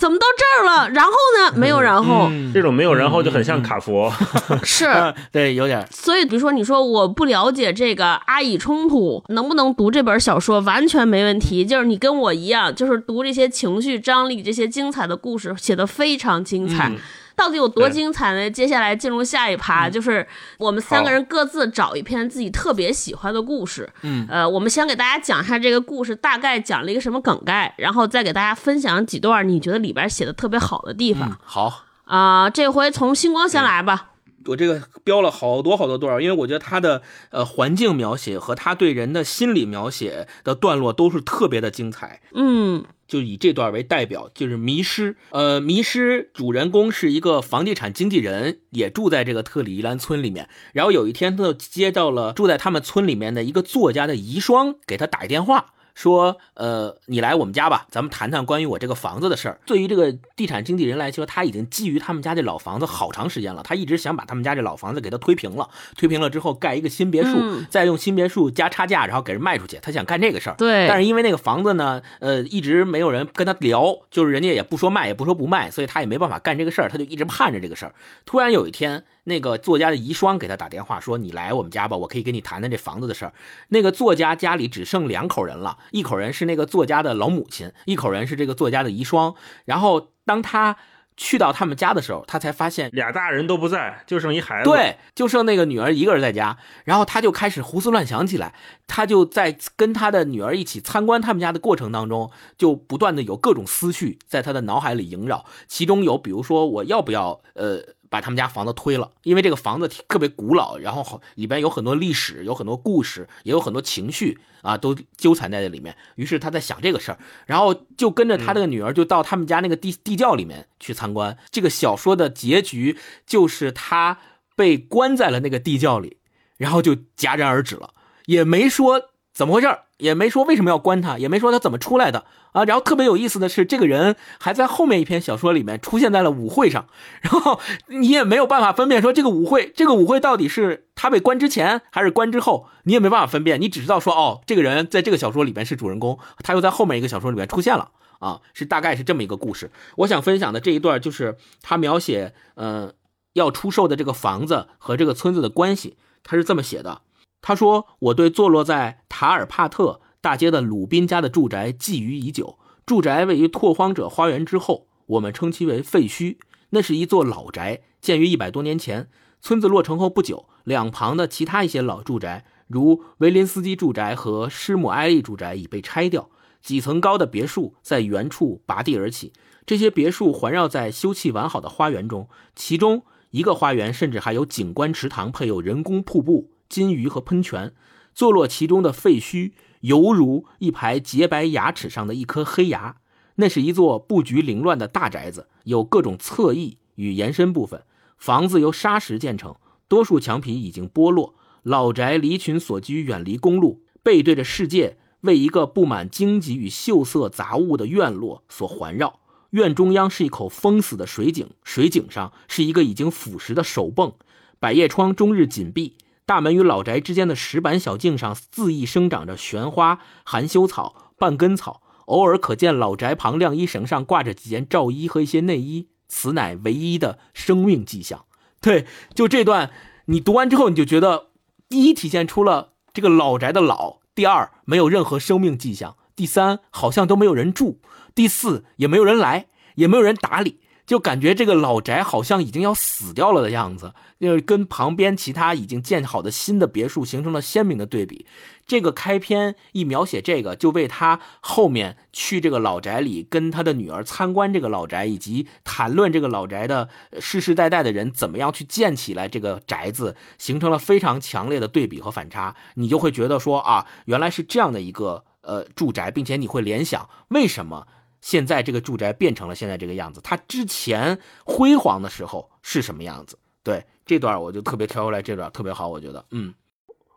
[0.00, 0.88] 怎么到这儿了？
[0.88, 1.52] 然后呢？
[1.54, 4.10] 没有然后，嗯这种没有然后就很像卡佛。
[4.64, 4.86] 是。
[4.86, 11.66] 啊 对，有点所以，比如说，你说我不了解这个阿以冲突，能不能读这本小说完全没问题。
[11.66, 16.88] 就是你跟我一样，就是读这些情绪张力、这些精彩的故事，写的非常精彩。
[16.88, 16.96] 嗯
[17.34, 18.50] 到底有多精彩呢？
[18.50, 20.26] 接下来进入下一趴，就是
[20.58, 23.88] 我们三个人各自找一篇自己特别喜欢的故事。
[24.02, 31.36] 嗯，呃，我们先给大家讲一下这个故事大概讲了一个什么梗概，然后再给大家分享几段你觉得里边写的特别好的地方嗯。
[31.44, 31.84] 好。
[32.04, 34.09] 啊、这回从星光先来吧。
[34.46, 42.22] 我这个标了好多好多段儿，因为我觉得他的呃环境描写和他对人的心理描写的段落都是特别的精彩。
[42.32, 45.16] 嗯就以这段为代表，就是迷失。
[45.30, 50.48] 呃，迷失主人公是一个房地产经纪人，也住在这个特里伊兰村里面。
[50.72, 69.78] 然后有一天，他就接到了住在他们村里面的一个作家的遗孀给他打一电话，说：“呃，你来我们家吧，咱们谈谈关于我这个房子的事儿。”对于这个地产经纪人来说，他已经觊觎他们家这老房子好长时间了，他一直想把他们家这老房子给他推平了，推平了之后盖一个新别墅，嗯再用新别墅加差价，然后给人卖出去。
[69.82, 70.56] 他想干这个事儿。
[70.56, 77.94] 对但是因为那个房子呢，呃，一直没有人跟他聊，就是人家也不说卖，也不说不卖，所以他也没办法干这个事儿，他就一直盼着这个事儿。
[78.24, 83.32] 突然有一天，那个作家的遗孀给他打电话说：“你来我们家吧，我可以跟你谈谈这房子的事儿。”
[83.68, 89.34] 那个作家家里只剩两口人了，一口人是那个作家的老母亲，一口人是这个作家的遗孀。
[89.64, 90.76] 然后当他
[91.16, 98.54] 去到他们家的时候，他才发现俩大人都不在，就剩一孩子。，对，就剩那个女儿一个人在家，然后他就开始胡思乱想起来。
[98.86, 105.44] 他就在跟他的女儿一起参观他们家的过程当中，就不断的有各种思绪在他的脑海里萦绕。
[105.68, 107.80] 其中有，比如说我要不要呃
[108.10, 115.96] 把他们家房子推了，因为这个房子特别古老，然后里边有很多历史，有很多故事，也有很多情绪啊，都纠缠在这里面。
[116.16, 121.38] 于是他在想这个事儿，然后就跟着他这个女儿就到他们家那个地地窖里面去参观。
[121.50, 124.18] 这个小说的结局就是他
[124.56, 126.18] 被关在了那个地窖里，
[126.56, 127.94] 然后就戛然而止了，
[128.26, 132.64] 也没说怎么回事儿，也没说为什么要关他，也没说他怎么出来的啊。
[132.64, 136.86] 然后特别有意思的是，这个人还在后面一篇小说里面出现在了舞会上，
[137.20, 147.90] 然后你也没有办法分辨说这个舞会，这个舞会到底是他被关之前还是关之后，你也没办法分辨，你只知道说哦，这个人在这个小说里面是主人公，他又在后面一个小说里面出现了。
[148.20, 149.70] 啊，是大概是这么一个故事。
[149.96, 152.92] 我想分享的这一段就是他描写，呃，
[153.32, 155.96] 要出售的这个房子和这个村子的关系。
[156.22, 157.00] 他是这么写的：
[157.42, 162.58] 他说，我对坐落在塔尔帕特大街的鲁宾家的住宅觊觎已久。
[162.84, 166.36] 住宅位于拓荒者花园之后，我们称其为废墟。
[166.70, 169.08] 那是一座老宅，建于一百多年前。
[169.40, 176.28] 村子落成后不久，两旁的其他一些老住宅，如维林斯基住宅和施姆埃利住宅，已被拆掉。
[176.60, 179.32] 几层高的别墅在原处拔地而起，
[179.64, 187.74] 这些别墅环绕在修葺完好的花园中，其中一个花园甚至还有景观池塘，配有人工瀑布、金鱼和喷泉。
[188.14, 192.96] 坐落其中的废墟，犹如一排洁白牙齿上的一颗黑牙。
[193.34, 197.82] 那是一座布局凌乱的大宅子，有各种侧翼与延伸部分。
[198.16, 199.56] 房子由砂石建成，
[199.88, 201.34] 多数墙皮已经剥落。
[201.62, 204.96] 老宅离群所居，远离公路，背对着世界。
[205.22, 214.14] 为一个布满荆棘与锈色杂物的院落所环绕，院中央是一口封死的水井，水井上是一个已经腐蚀的手泵，
[214.58, 215.96] 百叶窗终日紧闭，
[216.30, 228.26] 大门与老宅之间的石板小径上恣意生长着玄花、含羞草、半根草，偶尔可见老宅旁晾衣绳上挂着几件罩衣和一些内衣，此乃唯一的生命迹象。
[228.60, 229.72] 对，就这段，
[230.04, 231.30] 你读完之后，你就觉得，
[231.68, 233.98] 第一体现出了这个老宅的老。
[234.14, 237.80] 第二，没有任何生命迹象；第三，好像都没有人住；
[238.14, 239.48] 第四，也没有人来。
[239.76, 240.59] 也没有人打理。
[240.90, 248.26] 就感觉这个老宅好像已经要死掉了的样子，就是跟旁边其他已经建好的新的别墅形成了鲜明的对比。
[248.66, 256.88] 这个开篇一描写这个，就为他后面去这个老宅里跟他的女儿参观这个老宅，以及谈论这个老宅的
[257.20, 262.56] 世世代代的人怎么样去建起来这个宅子，形成了非常强烈的对比和反差。
[262.74, 267.86] 你就会觉得说啊，原来是这样的一个呃住宅，并且你会联想为什么。
[268.20, 273.38] 现在这个住宅变成了现在这个样子，它之前辉煌的时候是什么样子？
[273.62, 276.54] 对这段我就特别挑出来，这段特别好，我觉得，嗯，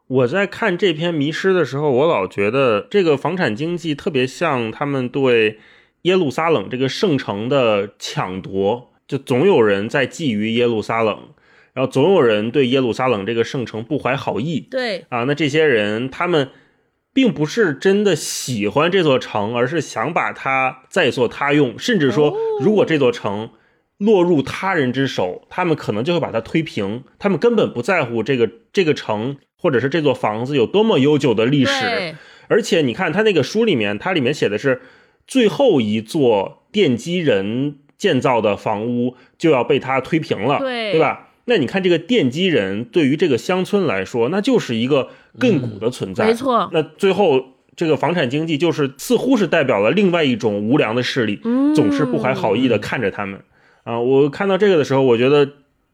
[0.07, 5.59] 我在看这篇《迷失》的时候，我老觉得这个房产经济特别像他们对
[6.03, 11.29] 耶路撒冷这个圣城的抢夺，就总有人在觊觎耶路撒冷，
[11.73, 16.49] 然后总有人对耶路撒冷这个圣城不怀好意，对啊，那这些人他们。
[17.13, 23.51] 并不是真的喜欢这座城，而是想把它再做他用，甚至说，如果这座城
[23.99, 27.03] 落入他人之手，他们可能就会把它推平。
[27.19, 32.15] 他们根本不在乎这个这个城或者是这座房子有多么悠久的历史。
[32.47, 34.81] 而且你看他那个书里面，它里面写的是
[35.27, 41.29] 最后一座奠基人建造的房屋就要被他推平了，对对吧？
[41.45, 45.09] 那你看这个奠基人对于这个乡村来说，那就是一个。
[45.39, 46.69] 亘古的存在，没错。
[46.71, 47.43] 那最后
[47.75, 51.39] 这个房产经济就是似乎是代表了另外一种无良的势力，
[51.75, 53.41] 总是不怀好意的看着他们。
[53.83, 55.49] 啊，我看到这个的时候，我觉得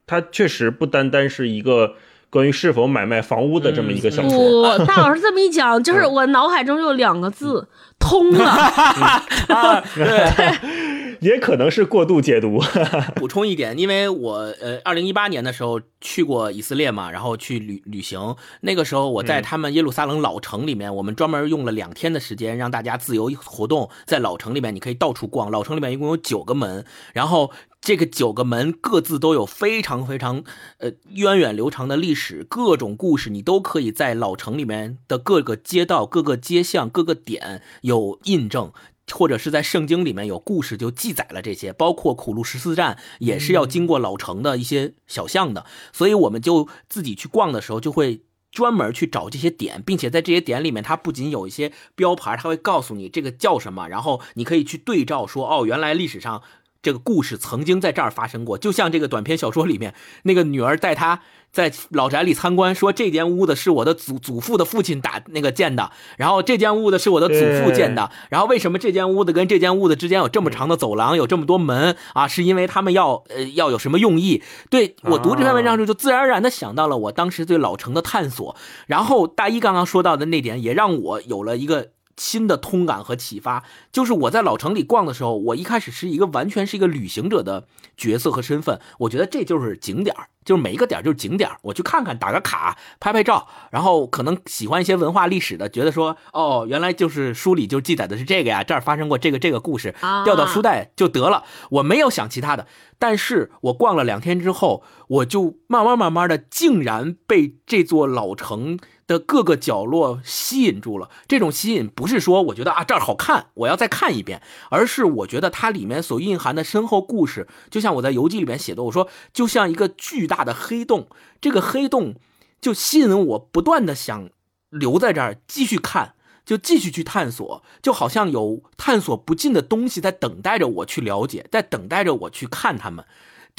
[0.05, 1.95] 它确实不单单是一个
[2.29, 4.77] 关于是否买卖房屋的这么一个小说。
[4.77, 9.23] 不，大老师这么一讲，就是我脑海中有两个字：通了。
[9.95, 10.99] 对。
[11.19, 12.63] 也可能是过度解读。
[13.15, 18.37] 补充一点，因为我呃，二零一八年的时候去过以色列嘛，然后去旅旅行。
[18.61, 25.51] 那个时候我在他们耶路撒冷老城里面，我们专门用了两天的时间让大家自由活动，在老城里面你可以到处逛。
[25.51, 30.43] 老城里面一共有九个门，然后这个九个门各自都有非常非常
[30.77, 38.71] 呃源远流长的历史，各种故事你都可以在老城里面的各个街道、各个街巷、各个点有印证。
[39.11, 56.43] 或者是在圣经里面有故事就记载了这些，包括苦路十四站也是要经过老城的一些小巷的，所以我们就自己去逛的时候就会专门去找这些点，并且在这些点里面，它不仅有一些标牌，它会告诉你这个叫什么，然后你可以去对照说，哦，原来历史上
[56.81, 61.21] 这个故事曾经在这儿发生过，就像这个短篇小说里面那个女儿带她。
[61.51, 72.27] 在老宅里参观，说这间屋子是我的祖祖父的父亲打那个建的，然后这间屋子是我的祖父建的，然后为什么这间屋子跟这间屋子之间有这么长的走廊，有这么多门啊？
[72.27, 74.43] 是因为他们要呃要有什么用意？
[74.69, 81.93] 对我读这篇文章时就自然而然的想到了我当时对老城的探索，然后大一刚刚说到的那点也让我有了一个。
[82.19, 87.65] 新的通感和启发，就是我在老城里逛的时候，我一开始是一个完全是一个旅行者的
[87.97, 102.67] 角色和身份，我觉得这就是景点就是每一个点就是景点我去看看，打个卡，拍拍照，然后可能喜欢一些文化历史的，觉得说，哦，原来就是书里就记载的是这个呀，这儿发生过这个这个故事，调到书袋就得了，我没有想其他的。
[102.97, 108.77] 但是我逛了两天之后，我就慢慢慢慢的，竟然被这座老城。
[109.09, 121.07] 的各个角落吸引住了，这种吸引不是说我觉得啊这儿好看，我要再看一遍，而是我觉得它里面所蕴含的深厚故事，就像我在游记里面写的，我说就像一个巨大的黑洞，
[121.41, 122.13] 这个黑洞
[122.61, 124.29] 就吸引我不断的想
[124.69, 126.13] 留在这儿继续看，
[126.45, 133.03] 就继续去探索，就好像有探索不尽的东西在等待着我去了解，在等待着我去看他们。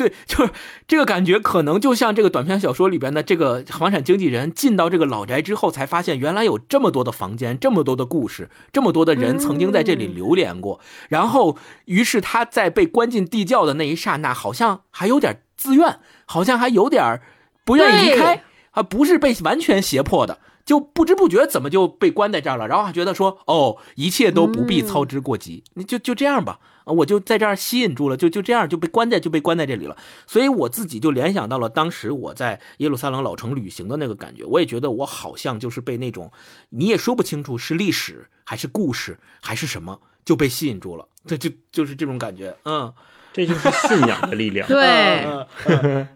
[0.01, 0.53] 对， 就是
[0.89, 10.81] 这个感觉，可能就像这个短篇小说里边的这个房产经纪人进到这个老宅之后，才发现原来有这么多的房间，这么多的故事，这么多的人曾经在这里流连过。
[11.11, 17.21] 然后，于是他在被关进地窖的那一刹那，好像还有点自愿，好像还有点
[17.67, 22.67] 不愿意离开，啊，不是被完全胁迫的，就不知不觉怎么就被关在这儿了。
[22.67, 26.59] 然后还觉得说，哦，一切都不必操之过急，你就就这样吧。
[26.85, 36.33] 我就在这儿吸引住了，就就这样就被关在就被关在这里了，所以我自己就联想到了当时我在耶路撒冷老城旅行的那个感觉，我也觉得我好像就是被那种
[36.71, 42.93] 你也说不清楚是历史还是故事还是什么就被吸引住了，这就就是这种感觉，嗯，
[43.33, 45.47] 这就是信仰的力量，对，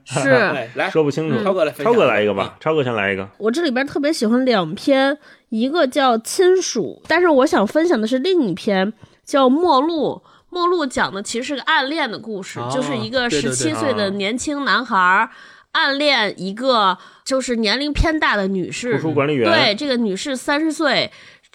[0.05, 0.31] 是
[0.75, 5.19] 来说不清楚，超哥来，超哥来一个吧，超哥先来一个，我这里边特别喜欢两篇，
[5.51, 8.93] 一个叫亲属，但是我想分享的是另一篇
[9.25, 10.23] 叫陌路。
[10.55, 15.29] 末路讲的其实是个暗恋的故事，就是一个十七岁的年轻男孩
[15.73, 19.51] 暗恋一个就是年龄偏大的女士，图书管理员。
[19.51, 21.11] 对，这个女士三十岁，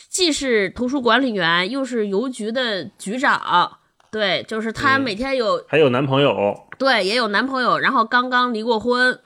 [0.10, 3.78] 既是图书管理员，又是邮局的局长。
[4.12, 5.02] 对，就是她嗯。
[5.02, 6.36] 每天有还有男朋友，
[6.78, 9.18] 对，也有男朋友，然后刚刚离过婚，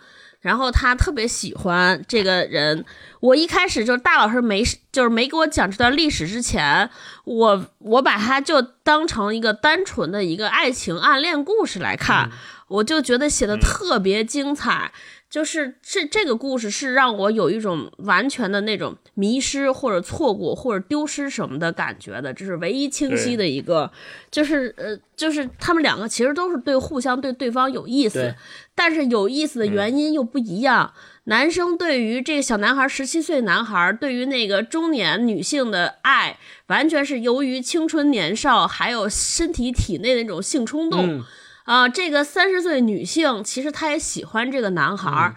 [0.43, 2.85] 然后他特别喜欢这个人。
[3.19, 6.87] 我一开始就是大老师没就是没给我讲这段历史之前，
[7.23, 12.29] 我我把它就当成一个单纯的一个爱情暗恋故事来看，
[12.67, 14.91] 我就觉得写的特别精彩。
[15.33, 23.91] 就是这这个故事是让我有一种完全的那种迷失或者错过或者丢失什么的感觉的，这是唯一清晰的一个，
[24.29, 28.35] 就是呃，就是他们两个其实都是对互相对对方有意思，
[28.75, 30.93] 但是有意思的原因又不一样。
[31.23, 41.07] 男生对于这个小男孩，十七岁男孩对于那个中年女性的爱，完全是由于青春年少，还有身体体内的那种性冲动。
[41.07, 41.23] 嗯
[41.63, 45.35] 啊、这个三十岁女性其实她也喜欢这个男孩儿，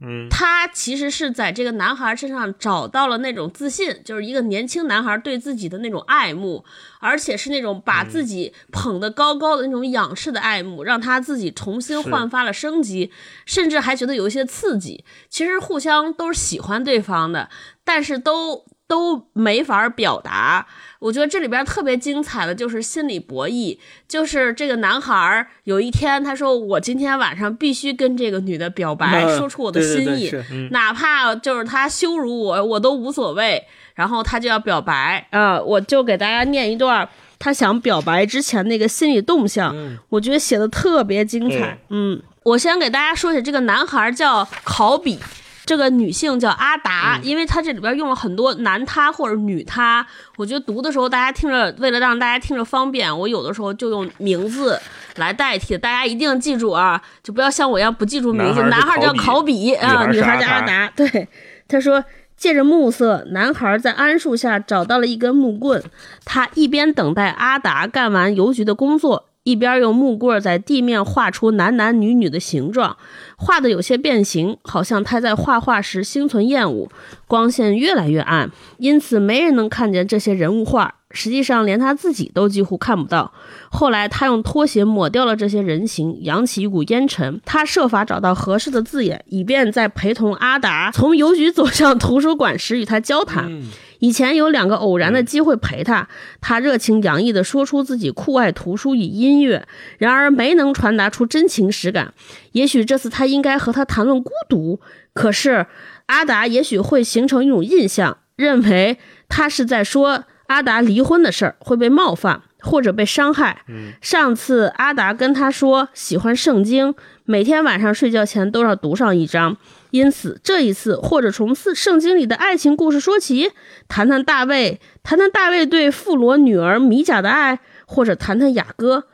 [0.00, 6.64] 嗯，她其实是在这个男孩身上找到了那种自信，就是一个年轻男孩对自己的那种爱慕，
[7.00, 13.12] 而且是那种把自己捧得高高的那种仰视的爱慕，让他自己重新焕发了生机，
[13.46, 15.04] 甚至还觉得有一些刺激。
[15.28, 17.48] 其实互相都是喜欢对方的，
[17.84, 20.66] 但是都都没法表达。
[20.98, 30.30] 我觉得这里边特别精彩的就是心理博弈，就是这个男孩儿有一天他说：“我今天晚上必须跟这个女的表白，嗯说出我的心意，
[30.70, 33.64] 哪怕就是他羞辱我，我都无所谓。”
[33.96, 39.74] 然后他就要表白啊、我就给大家念一段他想表白之前那个心理动向，
[40.10, 41.78] 我觉得写的特别精彩。
[41.88, 45.18] 嗯，我先给大家说一下，这个男孩叫考比。
[45.64, 50.06] 这个女性叫阿达，因为她这里边用了很多男他或者女他，
[50.36, 54.80] 我觉得读的时候大家听着，为了让大家听着方便，我有的时候就用名字
[55.16, 58.60] 来代替，大家一定记住啊，就不要像我一样不记住名字。
[58.62, 60.92] 男男孩叫考考比啊，女女孩叫阿达。
[60.96, 61.28] 对，
[61.68, 62.04] 他说。
[62.34, 65.80] 借着暮色，男孩在桉树下找到了一根木棍。
[66.24, 72.96] 他一边等待阿达干完邮局的工作，一边用木棍在地面画出男男女女的形状，
[73.36, 76.88] 画的有些变形，好像他在画画时心存厌恶。
[77.26, 80.94] 光线越来越暗，因此没人能看见这些人物画。
[81.14, 83.32] 实际上，连他自己都几乎看不到。
[83.70, 87.38] 后来，他用拖鞋抹掉了这些人形，扬起一股烟尘。
[87.44, 93.44] 他设法找到合适的字眼，以便在陪同阿达从邮局走向图书馆时与他交谈。
[93.46, 93.64] 嗯
[94.02, 96.08] 以前有两个偶然的机会陪他，
[96.40, 99.64] 他热情洋溢地说出自己酷爱图书与音乐，
[99.96, 102.12] 然而没能传达出真情实感。
[102.50, 104.80] 也许这次他应该和他谈论孤独，
[105.14, 105.66] 可是
[106.06, 108.98] 阿达也许会形成一种印象，认为
[109.28, 113.62] 他是在说阿达离婚的事儿，会被冒犯或者被伤害。
[114.00, 116.92] 上次阿达跟他说喜欢圣经，
[117.24, 119.56] 每天晚上睡觉前都要读上一章。
[119.92, 123.50] 因此，这一次或者从四圣经里的爱情故事说起，
[123.88, 129.04] 谈谈大卫，谈谈大卫对富罗女儿米甲的爱，或者谈谈雅各。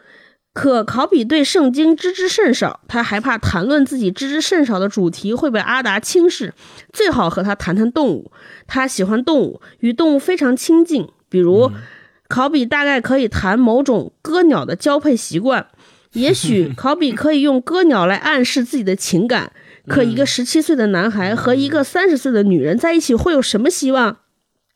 [0.52, 6.54] 可考比对圣经知之甚少，他还怕谈论自己知之甚少的主题会被阿达轻视，
[6.92, 8.30] 最好和他谈谈动物。
[8.68, 11.72] 他喜欢动物，与动物非常亲近，比如，
[12.28, 15.66] 考比大概可以谈某种歌鸟的交配习惯。
[16.12, 19.50] 也许考比可以用歌鸟来暗示自己的情感。
[19.88, 24.18] 可一个十七岁的男孩和一个三十岁的女人在一起会有什么希望？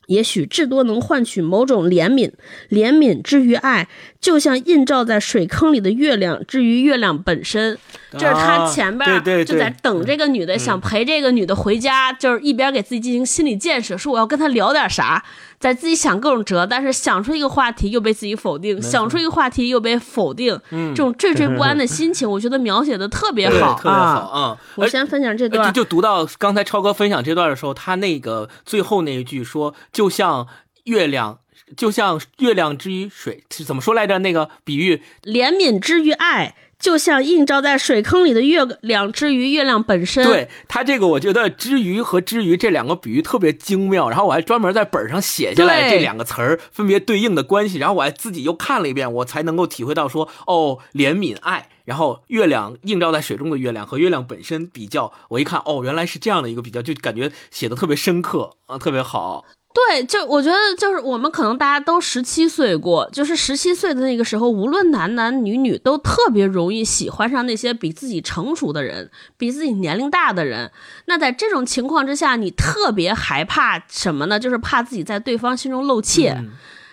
[0.08, 2.32] 也许至多能换取某种怜悯，
[2.68, 3.88] 怜悯之于爱，
[4.20, 7.78] 就像映照在水坑里的月亮之于月亮本身。
[8.12, 15.24] 就是他前边就在等这个女的，想陪这个女的回家，就是一边给自己进行心理建设，说我要跟她聊点啥，
[15.62, 24.40] 在自己想各种辙，但是想出一个话题又被自己否定，想出一个话题又被否定，这种惴惴不安的心情，我觉得描写的特别好特别好啊。
[24.40, 24.58] 啊。
[24.74, 30.48] 我先分享这呃段就，就读到刚才超哥分享这段的时候，他那个最后那一句说，就像
[30.86, 31.38] 月亮，
[31.76, 34.18] 就像月亮之于水，是怎么说来着？
[34.18, 40.24] 那个比喻，怜悯之于爱，就像映照在水坑里的月亮之于月亮本身。
[40.24, 59.44] 对他这个，我觉得“之于”和“之于”这两个比喻特别精妙，然后我还专门在本上写下来这两个词儿分别对应的关系，然后我还自己又看了一遍，我才能够体会到说，哦，怜悯爱，然后月亮映照在水中的月亮和月亮本身比较，我一看，哦，原来是这样的一个比较，就感觉写的特别深刻啊，特别好。
[59.74, 70.70] 对，就我觉得就是我们可能大家都十七岁过，就是十七岁的那个时候，无论男男女女，都特别容易喜欢上那些比自己成熟的人，比自己年龄大的人。
[71.06, 74.38] 那在这种情况之下，你特别害怕什么呢？
[74.38, 76.50] 就是怕自己在对方心中露怯，嗯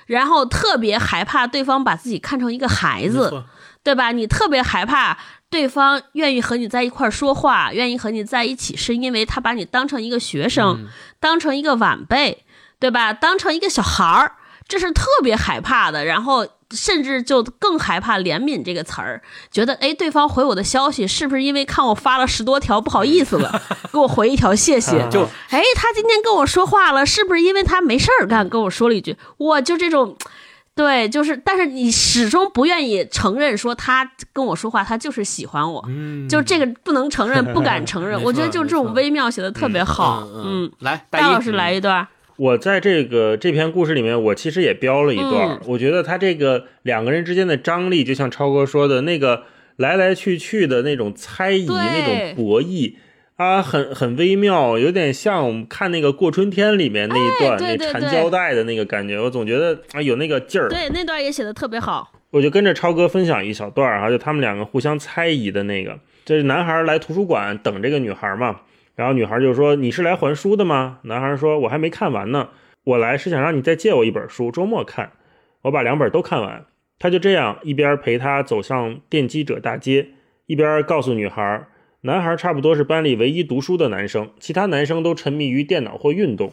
[0.08, 3.44] 然后特别害怕对方把自己看成一个孩子。
[3.82, 4.12] 对吧？
[4.12, 5.18] 你特别害怕
[5.50, 10.86] 对方愿意和你在一块儿说话，愿意和你在一起，是因为他把你当成一个学生，
[11.20, 12.44] 当成一个晚辈，
[12.80, 13.14] 对吧？
[13.14, 14.32] 当成一个小孩儿，
[14.68, 16.06] 这是特别害怕的。
[16.06, 19.22] 然后甚至就更害怕“怜悯”这个词儿，
[19.52, 23.62] 觉得哎，对方回我的消息是不是因为看我发了十多条不好意思了，
[23.92, 25.08] 给我回一条谢谢？
[25.10, 29.18] 就哎，他今天跟我说话了，是不是因为他没事儿干跟我说了一句？
[29.38, 30.16] 我，就这种。
[30.76, 35.84] 对，就是，但是你始终不愿意承认说他跟我说话，他就是喜欢我，
[36.30, 38.18] 就这个不能承认，不敢承认。
[38.24, 40.24] 我觉得就这种微妙写的特别好。
[40.24, 42.08] 嗯嗯，来，戴老师来一段。
[42.40, 45.50] 我在这个这篇故事里面，我其实也标了一段。
[45.50, 49.44] 嗯我觉得他这个两个人之间的张力，就像超哥说的那个
[49.76, 52.94] 来来去去的那种猜疑、那种博弈
[53.36, 59.20] 啊，很很微妙，有点像我们看那个《过春天》里面那一段、那缠胶带的那个感觉。
[59.20, 60.70] 我总觉得啊有那个劲儿。
[60.70, 62.10] 对，那段也写的特别好。
[62.32, 66.00] 我就跟着超哥分享一小段儿啊，就他们两个互相猜疑的那个。
[66.24, 68.62] 就是男孩来图书馆等这个女孩嘛，
[69.00, 72.50] 然后女孩就说：“你是来还书的吗？”男孩说：“我还没看完呢，
[72.84, 75.14] 我来是想让你再借我一本书，周末看。
[75.62, 76.66] 我把两本都看完。”
[77.00, 80.10] 他就这样一边陪她走向奠基者大街，
[80.48, 81.66] 一边告诉女孩，
[82.02, 86.52] 男孩差不多是班里唯一读书的男生，其他男生都沉迷于电脑或运动。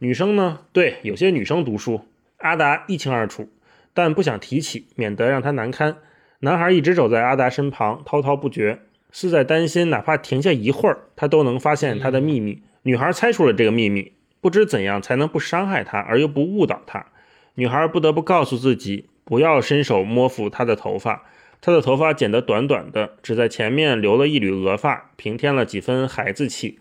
[0.00, 0.58] 女生呢？
[0.74, 2.02] 对，有些女生读书，
[2.36, 3.48] 阿达一清二楚。
[3.94, 5.96] 但不想提起，免得让他难堪。
[6.40, 8.80] 男孩一直走在阿达身旁，滔滔不绝，
[9.10, 12.62] 是在担心，哪怕停下一会儿，他都能发现他的秘密。
[12.82, 17.06] 女孩猜出了这个秘密，不知怎样才能不伤害他，而又不误导他。
[17.54, 21.24] 女孩不得不告诉自己，不要伸手摸抚他的头发。
[21.60, 26.78] 他的头发剪得短短的，只在前面留了一缕额发，平添了几分孩子气。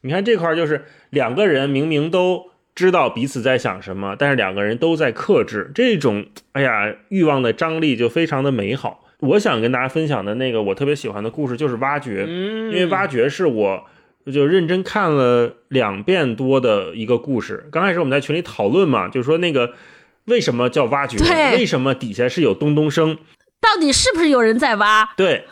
[0.00, 9.04] 你看这块就是两个人明明都知道彼此在想什么，但是两个人都在克制，这种哎呀欲望的张力就非常的美好。
[9.20, 13.84] 我想跟大家分享的那个我特别喜欢的故事就是挖掘，嗯，因为挖掘是我
[14.32, 17.68] 就认真看了两遍多的一个故事。
[17.72, 19.72] 刚开始我们在群里讨论嘛，就是说那个
[20.26, 23.16] 为什么叫挖掘，对为什么底下是有咚咚声，
[23.60, 25.08] 到底是不是有人在挖？
[25.16, 25.44] 对，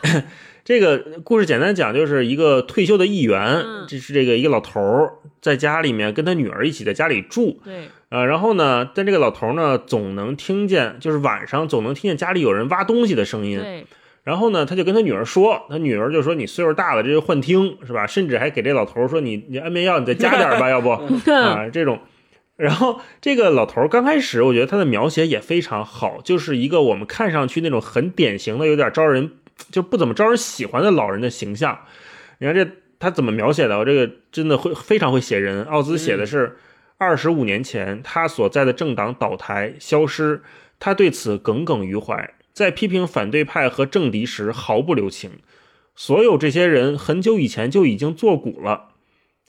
[0.65, 13.85] 这个故事简单讲，就是一个退休的议员，嗯这是这个一个老头儿在家里面跟他女儿一起在家里住，对，呃，然后呢，但这个老头儿呢总能听见，就是晚上总能听见家里有人挖东西的声音，对，
[14.23, 18.07] 然后呢，他就跟他女儿说，他女儿就说你岁数大了，这是幻听是吧？
[18.07, 21.99] 甚至还给这老头儿说你你安眠药你再加点儿吧， 要不啊这种。
[22.57, 29.29] 然后这个老头儿刚开始，我觉得他的描写也非常好，就是一个我们看上去那种很典型的、有点招人
[29.71, 31.79] 就不怎么招人喜欢的老人的形象。
[32.39, 32.67] 你看这
[32.99, 33.77] 他怎么描写的？
[33.77, 35.63] 我这个真的会非常会写人。
[35.63, 36.57] 奥兹写的是
[36.97, 40.41] 二十五年前他所在的政党倒台消失，
[40.79, 45.31] 他对此耿耿于怀，在批评反对派和政敌时毫不留情。
[45.95, 48.89] 所有这些人很久以前就已经作古了，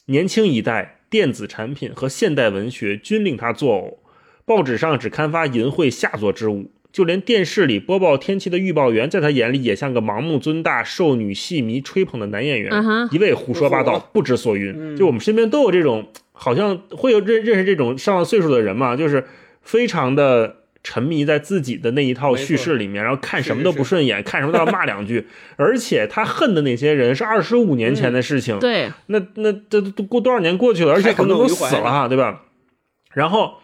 [0.06, 3.98] 年轻一代电子产品和现代文学均令他作呕。
[4.44, 12.72] 报纸上只刊发淫秽下作之物，就连电视里播报天气的预报员，在他眼里也像个盲目尊大、受女戏迷吹捧的男演员，
[13.10, 14.96] 一味胡说八道，不知所云。
[14.96, 19.26] 就我们身边都有这种，好像会有认认识这种上了岁数的人嘛，就是
[19.60, 25.26] 非常的沉迷在自己的那一套叙事里面，然后看什么都不顺眼，看什么都要骂两句，
[25.56, 32.44] 而且他恨的那些人是二十五年前的事情，对，那那这都过多少年过去了，而且很多人都死了哈，对吧？
[33.12, 33.58] 然后，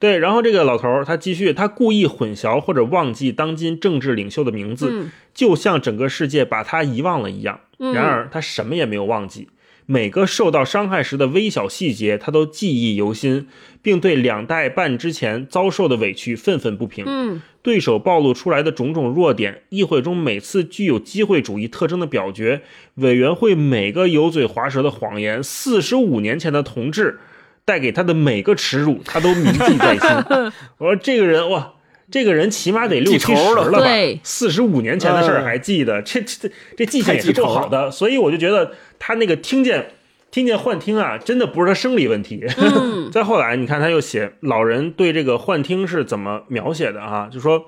[0.00, 7.60] 对，然后这个老头儿他继续，他故意混淆或者忘记当今政治领袖的名字，嗯就像整个世界把他遗忘了一样。
[7.78, 9.48] 嗯然而他什么也没有忘记，
[9.84, 13.46] 每个受到伤害时的微小细节，他都记忆犹新，
[13.82, 17.04] 并对两代半之前遭受的委屈愤愤不平。
[17.06, 22.62] 嗯，对手暴露出来的种种弱点，议会中每次具有机会主义特征的表决，
[22.94, 27.18] 委员会每个油嘴滑舌的谎言，四十五年前的同志
[27.64, 30.08] 带给他的每个耻辱，他都铭记在心。
[30.78, 31.72] 我说这个人哇。
[32.12, 34.18] 这个人起码得六记七十了了吧对？
[34.24, 39.92] 四十五年前的事儿还记得，这这这记性也是够好的，所以我就觉得他那个听见
[40.32, 42.44] 听见幻听啊，真的不是他生理问题。
[42.58, 47.28] 嗯 再后来，你看他又写老人对这个幻听是怎么描写的啊？
[47.32, 47.66] 就说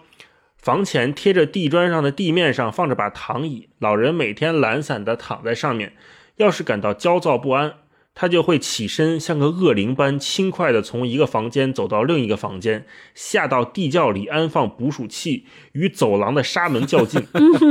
[0.58, 5.92] 房前贴着地砖上的地面上放着把躺椅，老人每天懒散地躺在上面。
[6.38, 7.74] 要是感到焦躁不安，
[8.14, 12.84] 他就会起身，像个恶灵般轻快地从一个房间走到另一个房间，
[13.14, 17.26] 下到地窖里安放捕鼠器，与走廊的纱门较劲。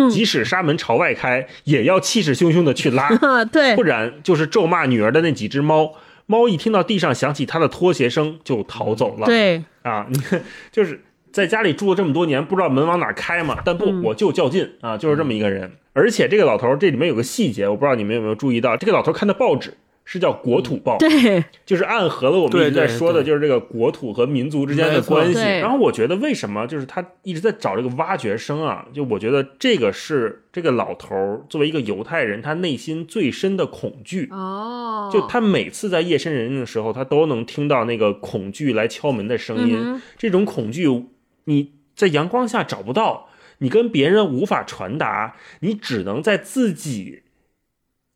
[0.10, 3.10] 即使纱门朝外开，也要气势汹汹地去拉。
[3.76, 5.94] 不，然就是咒骂女儿的那几只猫。
[6.26, 9.26] 猫一听到地上响起它的拖鞋声，就逃走了。
[9.26, 13.58] 对，啊，你看，就是在家里住了这么多年，不知道门往哪儿开嘛。
[13.66, 15.72] 但不，嗯我就较劲啊，就是这么一个人。
[15.94, 19.74] 而且这个老头儿这里面有个细节，我不知道你们有没有注意到，这个老头儿看的报纸
[20.12, 25.39] 是叫国土报，对，就是暗合了我们一直在说的，就是这个国土和民族之间的关系。
[25.39, 28.86] 然后我觉得为什么就是他一直在找这个挖掘生啊？
[28.93, 34.28] 就我觉得这个是这个老头儿作为一个犹太人，他内心最深的恐惧。
[34.32, 39.78] 哦，就他每次在夜深人静的时候，他都能听到那个恐惧来敲门的声音。
[39.82, 41.05] 嗯这种恐惧，
[41.45, 47.24] 你在阳光下找不到，你跟别人无法传达，你只能在自己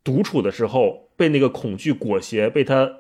[0.03, 2.91] 独处的时候被那个恐惧裹挟，被他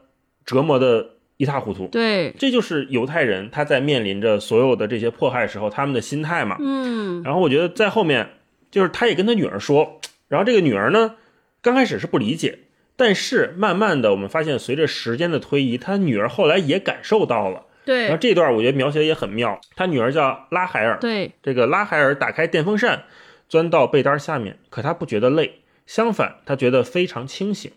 [0.45, 1.87] 折磨的一塌糊涂。
[1.87, 6.57] 对，这就是犹太人他在面临着所有的这些迫害时候他们的心态嘛。
[6.59, 8.29] 嗯，然后我觉得在后面，
[8.71, 11.15] 就是他也跟他女儿说，然后这个女儿呢，
[11.61, 12.59] 刚开始是不理解，
[12.95, 17.63] 但是慢慢的我们发现，随着时间的推移，他女儿后来也感受到了。
[17.83, 23.03] 对然后，这段我觉得描写的也很妙，他女儿叫拉海尔，对，这个拉海尔打开电风扇，
[23.47, 27.71] 钻到被单下面，可他不觉得累，相反，他觉得非常清醒。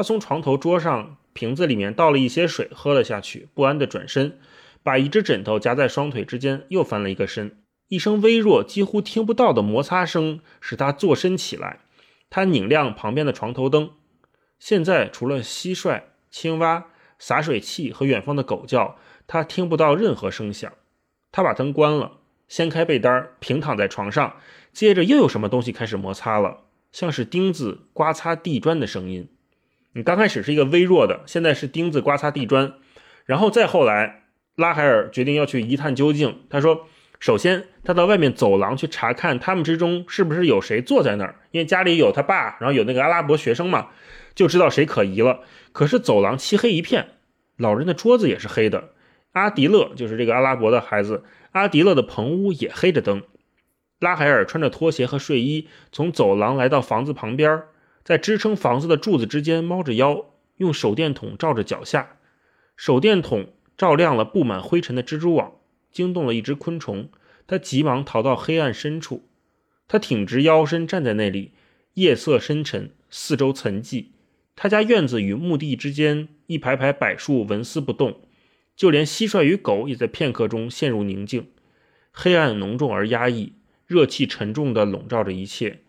[0.00, 4.38] 他从床头桌上瓶子里面倒了一些水，喝了下去，不安地转身，
[4.82, 7.58] 把一只枕头夹在双腿之间，又翻了一个身。
[7.88, 11.80] 一声微弱、几乎听不到的摩擦声使他坐身起来。
[12.30, 13.90] 他拧亮旁边的床头灯。
[14.58, 16.86] 现在除了蟋蟀、青蛙、
[17.18, 18.96] 洒水器和远方的狗叫，
[19.26, 20.72] 他听不到任何声响。
[21.30, 22.12] 他把灯关了，
[22.48, 24.36] 掀开被单，平躺在床上，
[24.72, 29.28] 接着又有什么东西开始摩擦了，像是钉子刮擦地砖的声音。
[29.92, 32.74] 你刚开始是一个微弱的，现在是钉子刮擦地砖，
[33.24, 34.22] 然后再后来，
[34.54, 36.42] 拉海尔决定要去一探究竟。
[36.48, 36.86] 他说，
[37.18, 43.88] 首先他到外面走廊去查看他们之中是不是有谁坐在那儿，因为家里有他爸，然后有那个阿拉伯学生嘛，
[44.34, 45.40] 就知道谁可疑了。
[45.72, 47.08] 可是走廊漆黑一片，
[47.56, 48.90] 老人的桌子也是黑的。
[49.32, 53.22] 阿迪勒就是这个阿拉伯的孩子，阿迪勒的棚屋也黑着灯。
[53.98, 57.62] 拉海尔穿着拖鞋和睡衣，从走廊来到房子旁边，
[58.02, 60.26] 在支撑房子的柱子之间猫着腰，
[60.56, 62.16] 用手电筒照着脚下。
[62.76, 65.52] 手电筒照亮了布满灰尘的蜘蛛网，
[65.92, 67.08] 惊动了一只昆虫。
[67.46, 69.28] 他急忙逃到黑暗深处。
[69.88, 71.52] 他挺直腰身站在那里，
[71.94, 74.06] 夜色深沉，四周沉寂。
[74.54, 78.20] 他家院子与墓地之间，一排排柏树纹丝不动。
[78.76, 81.48] 就连蟋蟀与狗也在片刻中陷入宁静，
[82.12, 83.52] 黑暗浓重而压抑，
[83.86, 85.80] 热气沉重地笼罩着一切。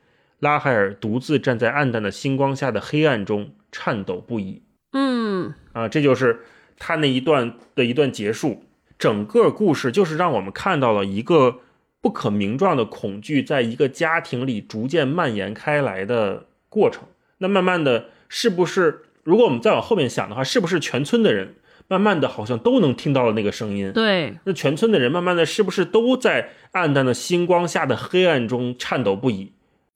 [0.42, 4.64] 拉海尔独自站在暗淡的星光下的黑暗中，颤抖不已。
[4.92, 6.42] 嗯，啊，这就是
[6.78, 8.64] 他那一段的一段结束。
[8.98, 11.60] 整个故事就是让我们看到了一个
[12.02, 17.04] 不可名状的恐惧，在一个家庭里逐渐蔓延开来的过程。
[17.38, 21.56] 那慢慢的，是不是如果我们再往后面想的话，是不是全村的人？
[21.88, 23.92] 慢慢的，好像都能听到了那个声音。
[23.92, 29.52] 对，那全村的人慢慢的，是不是都在暗淡的星光下的黑暗中颤抖不已？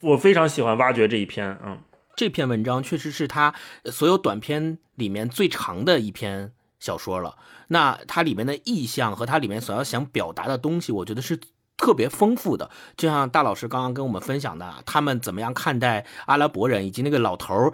[0.06, 1.80] 我非常喜欢挖掘这一篇，嗯，
[2.16, 7.36] 这篇文章确实是他所有短篇里面最长的一篇小说了。
[7.70, 11.40] 那它里面的意象和它里面所要想表达的东西，我觉得是
[11.76, 12.70] 特别丰富的。
[12.96, 17.74] 就像大老师刚刚跟我们分享的，他们怎么样看待阿拉伯人以及那个老头儿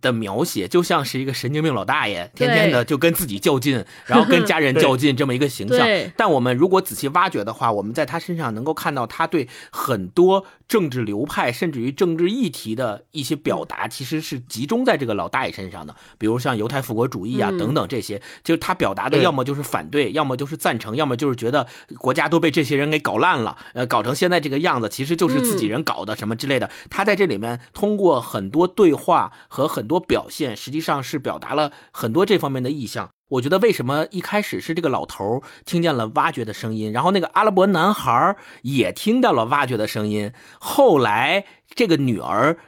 [0.00, 5.86] 的描写，就像是一个神经病老大爷，天天的就跟自己较劲，然后跟家人 较劲这么一个形象。
[6.16, 15.94] 但我们如果仔细挖掘的话，我们在他身上能够看到他对很多政治流派甚至于政治议题的一些表达，其实是集中在这个老大爷身上的。
[16.18, 21.66] 比如像犹太复国主义啊嗯等等这些，就是他表达的要么就是反对，要么就是赞成，要么就是觉得
[21.98, 26.68] 国家都被这些人给搞烂了，呃，搞成现在这个样子，其实就是自己人搞的什么之类的。
[26.90, 33.10] 他在这里面通过很多对话和很多表现，实际上是表达了很多这方面的意向。
[33.28, 41.44] 我觉得为什么一开始是这个老头听见了挖掘的声音，然后那个阿拉伯男孩也听到了挖掘的声音，后来
[41.74, 42.58] 这个女儿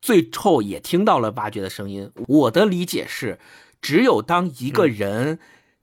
[0.00, 2.10] 最后也听到了挖掘的声音。
[2.26, 3.38] 我的理解是，
[3.82, 5.38] 只有当一个人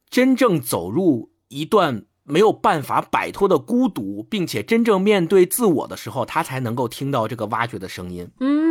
[0.09, 8.27] 真正走入一段没有办法摆脱的孤独，并且真正面对自我的时候，他才能够听到这个挖掘的声音。
[8.39, 8.64] 嗯，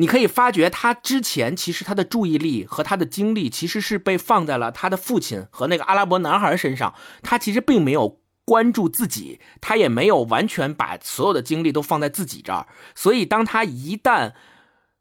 [0.00, 12.66] 你可以发觉，他之前其实他的注意力和他的精力其实是被放在了他的父亲和那个阿拉伯男孩身上，他其实并没有关注自己，他也没有完全把所有的精力都放在自己这儿。
[12.94, 14.32] 所以，当他一旦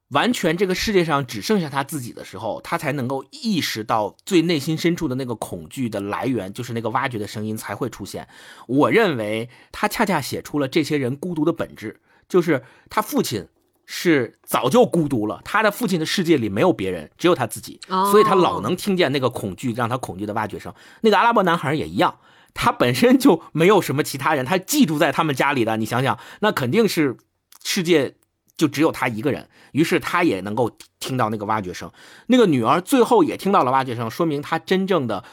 [0.09, 8.27] 完全这个世界上只剩下他自己的时候，他才能够意识到最内心深处的那个恐惧的来源，就是那个挖掘的声音才会出现。
[8.67, 13.47] 我认为他恰恰写出了这些人孤独的本质，就是他父亲
[13.91, 20.71] 是早就孤独了，他的父亲的世界里没有别人，只有他自己，哦所以他老能听见那个恐惧让他恐惧的挖掘声。
[21.01, 22.19] 那个阿拉伯男孩也一样。
[22.53, 25.77] 他本身就没有什么其他人，他寄住在他们家里的。
[25.77, 27.17] 你想想，那肯定是
[27.63, 28.15] 世界
[28.57, 30.69] 就只有他一个人，于是他也能够
[30.99, 31.91] 听到那个挖掘声。
[32.27, 35.23] 那个女儿最后也听到了挖掘声，说明他真正的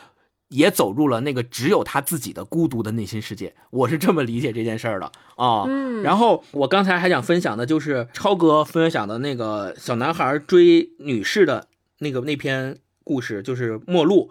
[0.49, 3.55] 也走入了那个只有他自己的孤独的内心世界。
[3.71, 5.65] 我是这么理解这件事儿的啊。
[5.67, 11.69] 嗯，然后我刚才还想分享的就是超哥分享的那个小男孩追女士的
[11.99, 14.31] 那个那篇故事，就是《末路》。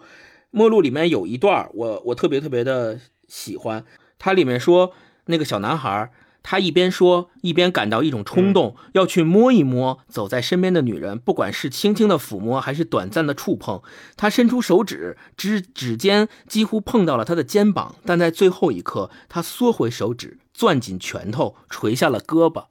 [0.50, 2.98] 末路》里面有一段我我特别特别的
[3.28, 3.84] 喜欢，
[4.18, 4.92] 它里面说
[5.26, 6.10] 那个小男孩。
[6.48, 13.82] 他一边说，一边感到一种冲动，要去摸一摸走在身边的女人，不管是轻轻的抚摸，还是短暂的触碰。
[14.16, 22.66] 他伸出手指，指指尖几乎碰到了她的肩膀，但在最后一刻，他缩回手指，攥紧拳头，垂下了胳膊。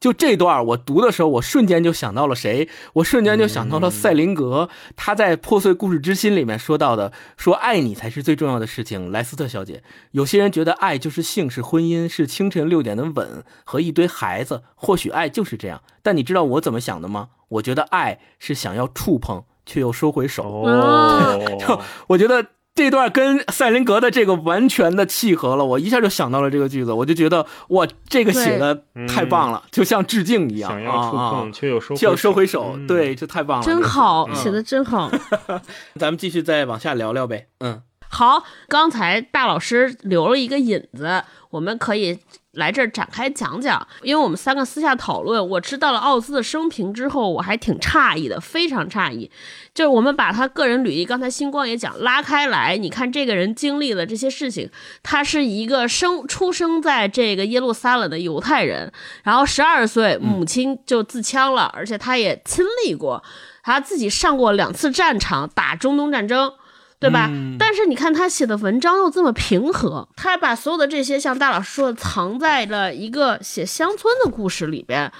[0.00, 2.68] 就这段我读的时候，我瞬间就想到了谁？
[2.94, 9.12] 我瞬间就想到了赛林格，他在《破碎故事之心》里面说到的，说爱你才是最重要的事情。
[9.12, 9.82] 莱斯特小姐，
[10.12, 14.62] 有些人觉得爱就是性，是婚姻，是清晨六点的吻和一堆孩子。
[14.74, 17.28] 或许爱就是这样，但你知道我怎么想的吗？
[17.48, 20.62] 我觉得爱是想要触碰，却又收回手。
[20.64, 22.46] 哦， 我觉得。
[22.80, 30.70] 这段跟赛林格的这个完全的契合了，我一下就想到了这个句子，我就觉得哇，这个写的太棒了，就像致敬一样。
[30.70, 35.10] 想要触碰却又收却又收回手，对，这太棒了，真好，写的真好。
[36.00, 37.48] 咱们继续再往下聊聊呗。
[37.58, 42.20] 嗯，好，刚才大老师留了一个引子，我们可以。
[42.52, 49.30] 来这儿展开讲讲，因为我们三个私下讨论，我知道了奥兹的生平之后，我还挺诧异的，非常诧异。
[49.72, 54.68] 就是我们把他个人履历，刚才星光也讲拉开来，你看这个人经历了这些事情，
[55.02, 58.92] 他是一个生出生在这个耶路撒冷的犹太人，
[59.22, 63.22] 然后十二岁母亲就自枪了，而且他也亲历过，
[63.62, 66.52] 他自己上过两次战场打中东战争。
[67.00, 67.30] 对吧？
[67.58, 75.10] 但是你看他写的文章又这么平和，他把所有的这些像大老师说的藏在了一个写乡村的故事里边，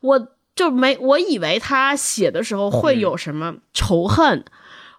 [0.00, 4.44] 我就没我以为他写的时候会有什么仇恨，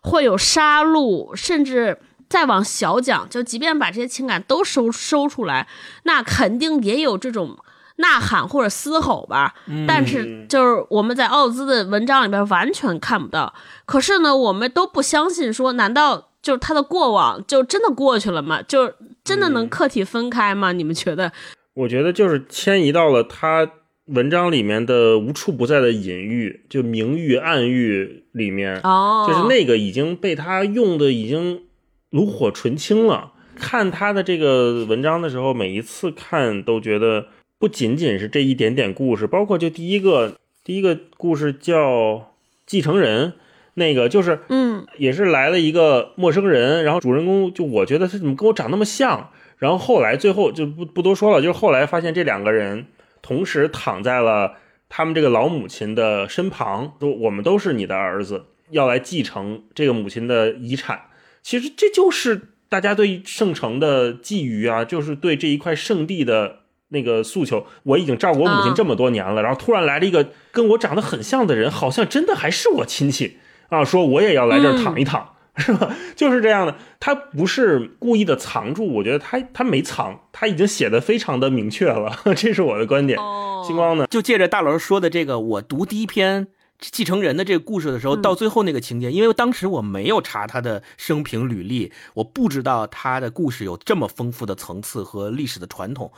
[0.01, 5.67] 会有杀戮，甚至再往小讲，就即便把这些情感都收收出来，
[6.03, 7.57] 那肯定也有这种
[7.97, 9.55] 呐喊或者嘶吼吧。
[9.85, 13.53] 但是就是我们在奥兹的文章里边完全看不到。
[13.85, 16.27] 可是呢，我们都不相信说，难道？
[16.41, 18.61] 就是他的过往就真的过去了吗？
[18.61, 20.71] 就真的能客体分开吗？
[20.71, 21.31] 你们觉得？
[21.73, 23.69] 我觉得就是迁移到了他
[24.05, 28.79] 文章里面的无处不在的隐喻，就明喻暗喻里面。
[28.83, 31.63] 哦，就是那个已经被他用的已经
[32.09, 33.33] 炉火纯青了。
[33.55, 37.27] 看他的这个文章的时候，每一次看都觉得
[37.57, 42.33] 不仅仅是这一点点故事，包括就第一个第一个故事叫
[42.65, 43.33] 继承人。
[43.79, 52.85] 那个就是，嗯，也是来了一个陌生人，然后主人公就我觉得他怎么跟我长那么像，然后后来最后就不不多说了，就是后来发现这两个人
[53.23, 54.53] 同时躺在了
[54.87, 61.01] 他们这个老母亲的身旁，说我们都是你的儿子，要来继承这个母亲的遗产。
[61.41, 66.59] 其实这就是大家对圣城的觊觎啊，就是对这一块圣地的
[66.89, 67.65] 那个诉求。
[67.83, 73.37] 我已经照顾我母亲这么多年了，然后突然来了一个跟我长得很像的人，好像真的还是我亲戚。
[73.69, 75.95] 啊，说我也要来这儿躺一躺，是吧？
[76.15, 83.17] 就是这样的，他不是故意的藏住，我觉得他他没藏，他已经写的非常的明确了， 这是我的观点。
[83.65, 86.47] 星光呢，就借着大老师说的这个，我读第一篇
[86.79, 96.11] 继承人的这个故事的时候，到最后那个情节，因为当时我没有查他的生平履历，我不知道他的故事有这么丰富的层次和历史的传统，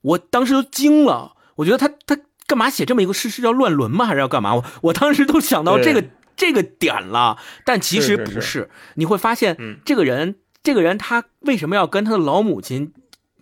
[0.00, 3.28] 我当时都惊了，我觉得他他干嘛写这么一个事？
[3.28, 4.06] 是要乱伦吗？
[4.06, 4.54] 还是要干嘛？
[4.54, 6.02] 我我当时都想到这个。
[6.36, 8.68] 这个点了，但其实不是。
[8.94, 12.92] 你会发现，这个人，这个人他为什么要跟他的老母亲，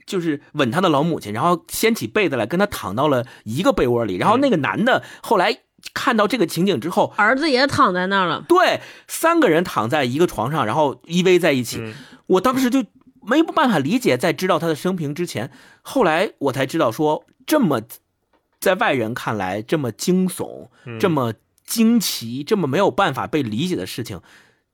[0.07, 4.16] 就是吻他的老母亲，然后掀起被子来跟他躺到了一个被窝里。
[4.16, 5.59] 然后那个男的后来
[5.92, 8.45] 看到这个情景之后，儿子也躺在那儿了。
[8.49, 11.82] 对，三个人躺在一个床上，然后依偎在一起。
[12.26, 12.84] 我当时就
[13.22, 15.51] 没办法理解，在知道他的生平之前，
[15.82, 17.82] 后来我才知道说，这么
[18.61, 20.68] 在外人看来这么惊悚，
[21.01, 21.34] 这么。
[21.65, 24.21] 惊奇这么没有办法被理解的事情，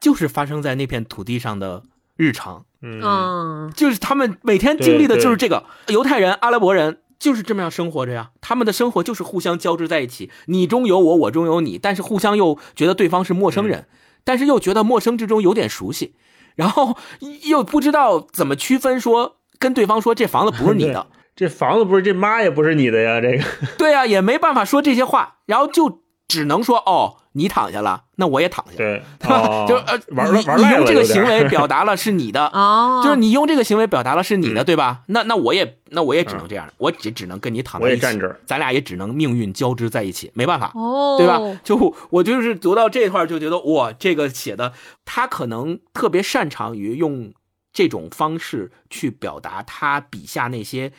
[0.01, 1.84] 就是发生在那片土地上的
[2.16, 2.64] 日常。
[2.82, 5.64] 嗯，就是他们每天经历的就是这个。
[5.88, 8.30] 犹太人、阿拉伯人就是这么样生活着呀。
[8.41, 13.86] 他们的生活就是互相交织在一起，你中有我，我中有你，但是互相又觉得对方是陌生人，
[14.24, 16.14] 但是又觉得陌生之中有点熟悉，
[16.57, 16.97] 然后
[17.43, 23.20] 又不知道怎么区分，说跟对方说这房子不是你的， 这房子不是，这妈也不是你的呀。
[23.20, 23.45] 这个
[23.76, 26.01] 对呀，也没办法说这些话，然后就。
[26.31, 29.03] 只能说哦，你躺下了，那我也躺下，对，
[29.66, 35.03] 就是呃，玩你你玩赖了用这个行为表达了是你的， 哦，就是你用这个行为表达了是你的，嗯对吧？
[35.09, 40.70] 那那我也那我也只能这样，我只只能跟你躺在一起，也站这儿，咱俩也只能命运交织在一起，没办法。
[40.76, 41.41] 哦，对吧？
[41.64, 44.72] 就我就是读到这块儿就觉得，哇，这个写的
[45.05, 47.33] 他可能特别擅长于用
[47.72, 50.93] 这种方式去表达他笔下那些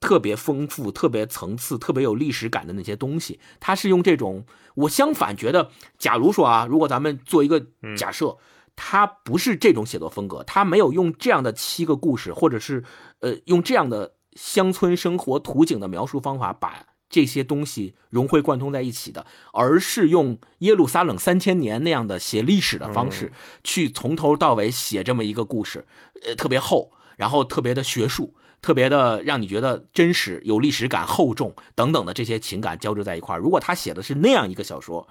[0.00, 3.40] 特别丰富、特别层次、特别有历史感的那些东西。
[3.60, 4.44] 他是用这种，
[4.76, 7.66] 我相反觉得，假如说啊，如果咱们做一个
[7.96, 8.38] 假设。
[8.78, 12.84] 他不是这种写作风格，他没有用这样的七个故事，或者是
[13.20, 19.24] 呃用这样的乡村生活图景的描述方法把这些东西融会贯通在一起的，
[19.54, 23.32] 而是用耶路撒冷三千年那样的写历史的方式，
[23.64, 25.86] 去从头到尾写这么一个故事，
[26.26, 28.34] 呃，特别厚，然后特别的学术，
[28.66, 33.38] 特别的让你觉得真实、有历史感、厚重等等的这些情感交织在一块儿。
[33.38, 35.06] 如果他写的是那样一个小说，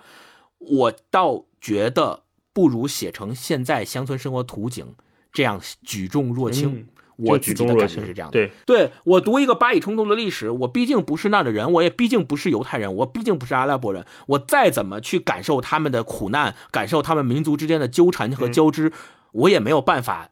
[0.58, 4.94] 我倒觉得不如写成现在乡村生活图景
[5.32, 6.80] 这样举重若轻。
[6.80, 6.88] 嗯
[7.18, 8.34] 我自己的感觉是这样的。
[8.34, 18.92] 对，对我读一个巴以冲突的历史，我毕竟不是那儿的人，我也毕竟不是犹太人，我毕竟不是阿拉伯人，我再怎么去感受他们的苦难，感受他们民族之间的纠缠和交织，
[19.32, 20.32] 我也没有办法，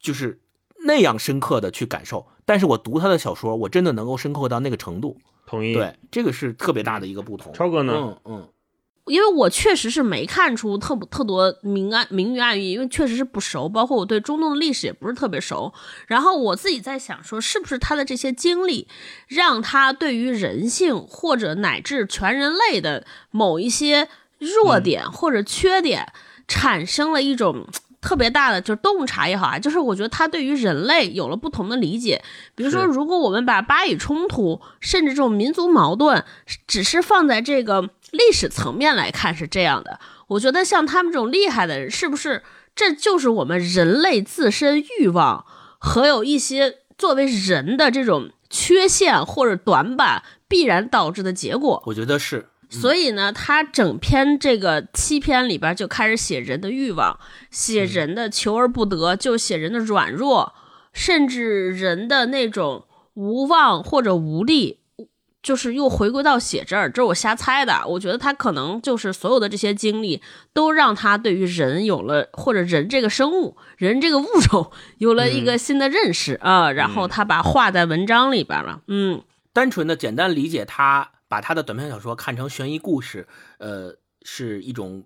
[0.00, 0.40] 就是
[0.84, 2.26] 那样深刻的去感受。
[2.46, 5.18] 但是我读他的小说，我真的能够深刻到那个程度。
[5.46, 5.74] 同意。
[5.74, 7.52] 对，这个是特别大的一个不同。
[7.52, 7.92] 超哥呢？
[7.96, 8.48] 嗯嗯，
[9.06, 15.72] 因为我确实是没看出特特多明暗明喻暗喻，因为确实是不熟，包括我对中东的历史也不是特别熟。
[16.06, 18.88] 然后我自己在想说，是不是他的这些经历，
[19.26, 24.08] 让他对于人性或者乃至全人类的某一些
[24.38, 26.12] 弱点或者缺点，
[26.46, 27.66] 产生了一种。
[28.04, 32.22] 特别大的就是洞察也好啊，就是我觉得他对于人类有了不同的理解。
[32.54, 36.22] 比如说，如果我们把巴以冲突，甚至这种民族矛盾，
[36.66, 42.42] 只是放在这个历史层面来看是这样的，我觉得像他们这种厉害的人，是不是
[42.76, 45.46] 这就是我们人类自身欲望
[45.78, 51.82] 和有一些作为人的这种缺陷或者短板必然导致的结果？
[51.86, 52.50] 我觉得是。
[52.80, 57.18] 所以呢，他整篇这个七篇里边就开始写人的欲望，
[57.50, 60.52] 写人的求而不得，就写人的软弱，
[60.92, 64.80] 甚至人的那种无望或者无力，
[65.42, 66.90] 就是又回归到写这儿。
[66.90, 70.20] 这是我瞎猜的，我觉得他可能就是所有的这些经历
[70.52, 79.22] 都让他对于人有了，或者人这个生物、人这个物种有了一个新的认识、啊，然后他把画在文章里边了，嗯。
[79.54, 83.26] 单纯的简单理解他，把他的短篇小说看成悬疑故事，
[83.58, 85.04] 呃，是一种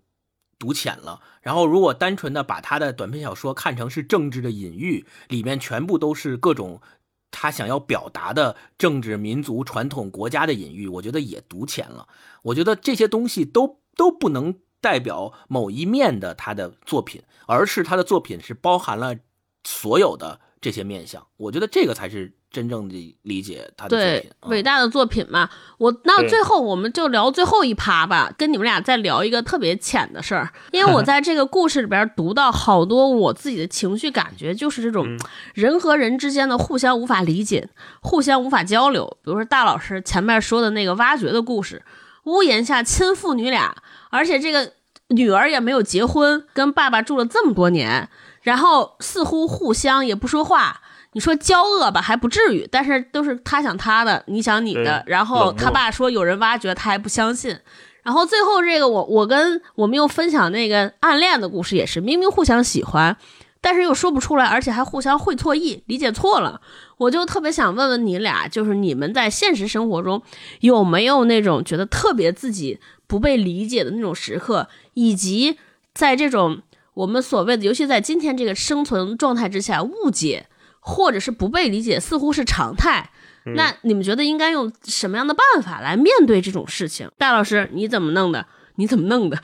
[0.59, 1.22] 读浅了。
[1.41, 6.83] 然后，如果单纯的把他的短篇小说看成是政治的隐喻，里面全部都是各种
[7.31, 12.07] 他想要表达的政治、民族、传统、国家的隐喻，我觉得也读浅了。
[12.43, 19.16] 我觉得这些东西都都不能代表某一面的他的作品，而是他的作品是包含了
[19.64, 21.26] 所有的这些面相。
[21.39, 25.49] 我觉得这个才是真正的理解他的作对伟大的作品嘛。
[25.76, 35.07] 我那最后我们就聊最后一趴吧，跟你们俩再聊一个特别浅的事儿，因为我 在这个故事里边读到好多我自己的情绪感觉，就是这种
[35.55, 37.68] 人和人之间的互相无法理解，
[38.01, 39.07] 互相无法交流。
[39.22, 41.84] 比如说大老师前面说的那个挖掘的故事，
[42.24, 43.76] 屋檐下亲父女俩，
[44.11, 44.72] 而且这个
[45.09, 48.09] 女儿也没有结婚，跟爸爸住了这么多年，
[48.40, 50.80] 然后似乎互相也不说话。
[51.12, 55.02] 你说交恶吧，还不至于，但是都是他想他的，你想你的。
[55.06, 57.59] 然后他爸说有人挖掘，他还不相信。
[58.02, 63.16] 然后最后这个我我跟我们又分享那个暗恋的故事，也是明明互相喜欢，
[63.61, 66.61] 但是又说不出来，而且还互相会错意，理解错了。
[66.96, 70.22] 我就特别想问问你俩，就是你们在现实生活中
[70.61, 75.59] 有没有那种觉得特别自己不被理解的那种时刻，以及
[75.94, 76.62] 在这种
[76.94, 80.47] 我们所谓的，尤其在今天这个生存状态之下，误解
[80.89, 83.11] 或者是不被理解似乎是常态。
[83.55, 87.11] 那你们觉得应该用什么样的办法来面对这种事情？
[87.16, 88.47] 戴老师，你怎么弄的？
[88.76, 89.39] 你怎么弄的？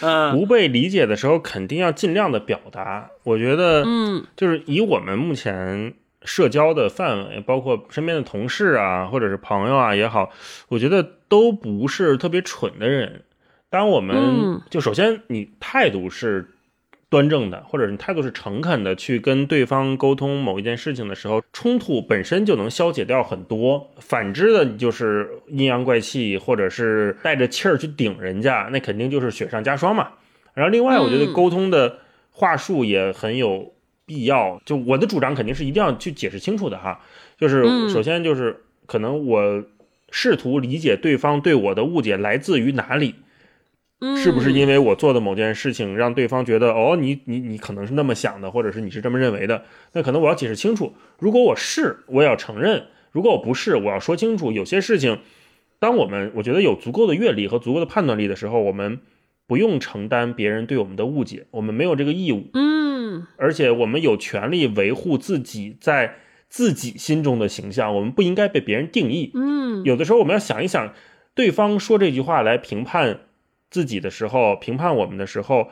[0.00, 3.10] 嗯 不被理解的时候，肯定要尽量的表达。
[3.24, 10.30] 我觉得，嗯，就是以我们目前社交的范围，包括身边的同事啊，或者是朋友啊也好，
[10.68, 13.22] 我觉得都不是特别蠢的人。
[13.70, 16.48] 当我们、嗯就首先你态度是
[17.08, 23.90] 端正的，或者你态度是诚恳的，去跟对方沟通某一件事情的时候，冲突本身就能消解掉很多。
[23.98, 30.08] 反之的，就是阴阳怪气，或者是带着气儿去顶人家，那肯定就是雪上加霜嘛。
[30.54, 31.98] 然后另外，我觉得沟通的
[32.32, 33.72] 话术也很有
[34.04, 34.60] 必要。
[34.64, 37.00] 就我的主张肯定是一定要去解释清楚的哈。
[37.38, 39.64] 就是首先就是可能我
[40.10, 43.14] 试图理解对方对我的误解来自于哪里。
[44.00, 49.64] 嗯是不是因为我做的某件事情让对方觉得哦，你你你可能是那么想的，或者是你是这么认为的？
[49.92, 50.94] 那可能我要解释清楚。
[51.18, 54.52] 如果我是，我也要承认；如果我不是，我要说清楚。
[54.52, 55.20] 有些事情，
[55.78, 59.00] 当我们我觉得有足够的阅历和足够的判断力的时候，我们
[59.46, 66.16] 不用承担别人对我们的误解，我们没有这个义务，嗯而且我们有权利维护自己在
[66.50, 69.30] 自己心中的形象，我们不应该被别人定义。
[69.34, 70.92] 嗯有的时候我们要想一想，
[71.34, 73.20] 对方说这句话来评判
[73.70, 75.68] 自己的时候，评判我们的时候，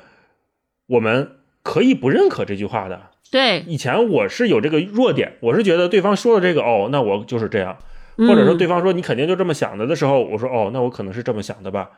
[0.86, 3.10] 我们可以不认可这句话的。
[3.30, 7.76] 对，以前我是有这个弱点，我是觉得对方说的这个哦，那我就是这样，
[8.16, 11.90] 嗯或者说对方说你肯定就这么想的的时候，我说哦，那我可能是这么想的吧，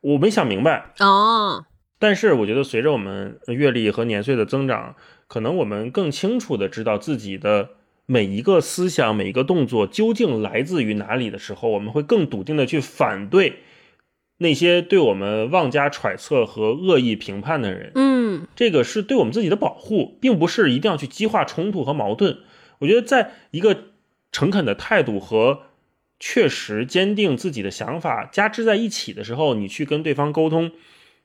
[0.00, 0.92] 我没想明白。
[0.98, 1.64] 哦，
[1.98, 4.96] 但是我觉得随着我们阅历和年岁的增长，
[5.28, 7.68] 可能我们更清楚的知道自己的
[8.06, 13.60] 每一个思想、每一个动作究竟来自于哪里的时候，我们会更笃定的去反对
[14.42, 17.92] 那些对我们妄加揣测和恶意评判的人。
[17.94, 22.38] 嗯这个是对我们自己的保护，并不是一定要去激化冲突和矛盾。
[22.78, 23.84] 我觉得，在一个
[24.32, 25.62] 诚恳的态度和
[26.18, 30.72] 确实坚定自己的想法加之在一起的时候，你去跟对方沟通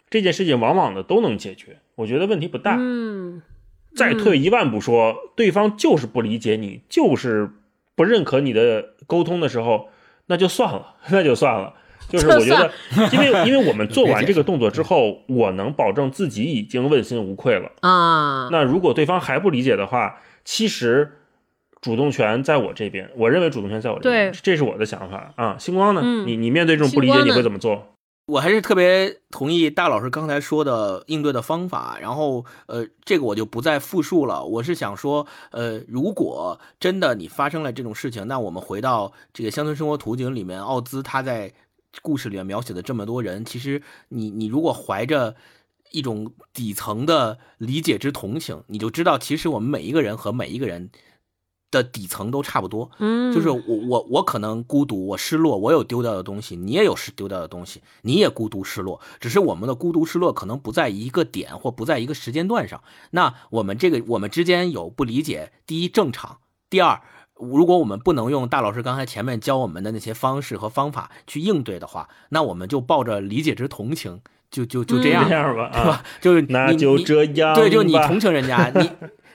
[0.09, 1.78] 这件事情，往往的都能解决。
[1.95, 2.76] 我觉得问题不大。
[2.80, 3.41] 嗯
[3.95, 7.49] 再退一万步说，对方就是不理解你，就是
[7.95, 9.88] 不认可你的沟通的时候，
[10.26, 11.76] 那就算了， 那就算了。
[12.10, 12.72] 就是我觉得，
[13.12, 17.72] 因为因为我们做完这个动作之后，我能保证自己已经问心无愧了。
[17.82, 21.14] 啊，那如果对方还不理解的话，其实
[21.82, 25.56] 主动权在我这边，我认为主动权在我这边，对这是我的想法啊。
[25.58, 26.01] 星光呢？
[26.03, 27.88] 嗯你你面对这种不理解，你会怎么做？
[28.28, 34.43] 我还是特别同意大老师刚才说的应对的方法，然后呃，这个我就不再复述了。
[34.43, 41.53] 我是想说，呃，如果真的你发生了这种事情，那我们回到这个乡村生活图景里面，奥兹他在
[42.02, 45.36] 故事里面描写的这么多人，其实你你如果怀着
[45.91, 50.89] 一种底层的理解之同情，你就知道，其实我们每一个人和每一个人
[51.72, 52.91] 的底层都差不多。
[53.00, 62.84] 嗯，就是我我我可能孤独，我失落，我有丢掉的东西，你也有失丢掉的东西，你也孤独失落，只是我们的孤独失落可能不在一个点或不在一个时间段上。
[63.12, 66.39] 那我们这个我们之间有不理解，第一正常，
[66.70, 67.02] 第二。
[67.38, 76.04] 如果我们不能用大老师刚才前面教我们的那些方式和方法去应对的话，那我们就抱着理解之同情，就就就这样，吧，对吧啊，？
[76.22, 77.62] 就是 那就你你这样吧。
[77.62, 78.90] 对，就你同情人家， 你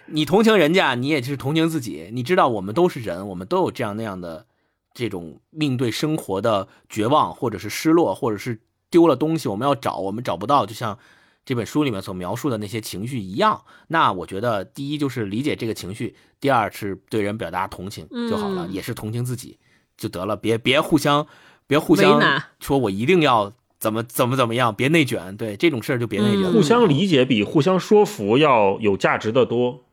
[0.07, 2.11] 你同情人家，你也是同情自己。
[2.13, 4.47] 你知道我们都是人，我们都有这样那样的
[4.95, 10.99] 这种面对生活的绝望，或者是失落，或者是丢了东西，我们要找，我们找不到，就像
[11.45, 13.63] 这本书里面所描述的那些情绪一样。
[13.89, 19.59] 那我觉得，第一就是理解这个情绪，第二是对人表达同情就好了，嗯也是同情自己
[19.97, 21.27] 就得了，别别互相
[21.67, 22.21] 别互相
[22.61, 26.45] 说我一定要怎么怎么怎么样，别内卷，对这种事儿就别内卷。
[26.45, 29.85] 嗯互相理解比互相说服要有价值的多。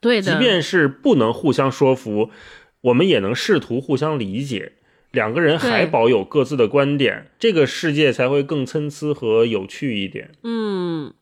[0.00, 2.30] 对的，即便是不能互相说服，
[2.82, 4.74] 我们也能试图互相理解。
[5.10, 10.30] 两个人还保有各自的观点，这个世界才会更参差和有趣一点。
[10.42, 11.12] 嗯，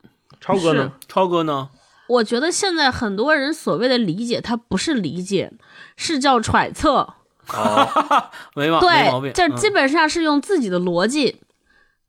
[0.40, 0.92] 超哥呢？
[1.08, 1.70] 超哥呢？
[2.08, 5.52] 我觉得现在很多人所谓的理解，他不是理解，
[5.96, 7.14] 是叫揣测。
[7.48, 11.36] 哦，没 毛没毛病对，，这嗯基本上是用自己的逻辑，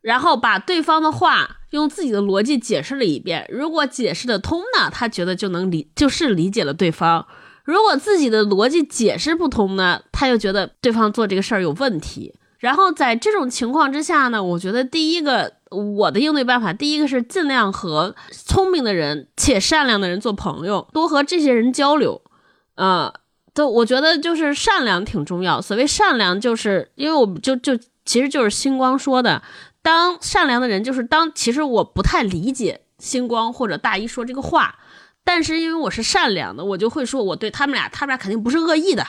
[0.02, 3.48] 然后把对方的话用自己的逻辑解释了一遍。
[3.50, 7.26] 如果解释得通呢，他觉得就能理，就是理解了对方；
[7.68, 12.34] 如果自己的逻辑解释不通呢，他又觉得对方做这个事儿有问题。
[12.60, 22.22] 然后在这种情况之下呢，我觉得第一个我的应对办法，第一个是尽量和聪明的人且善良的人做朋友，多和这些人交流，
[22.76, 23.14] 呃，
[23.54, 25.62] 都我觉得就是善良挺重要。
[25.62, 29.44] 所谓善良，就是因为我们就就其实就是星光说的，
[29.82, 34.74] 当善良的人就是当其实我不太理解星光或者大一说这个话，
[35.28, 39.06] 但是因为我是善良的，我就会说我对他们俩，他们俩肯定不是恶意的，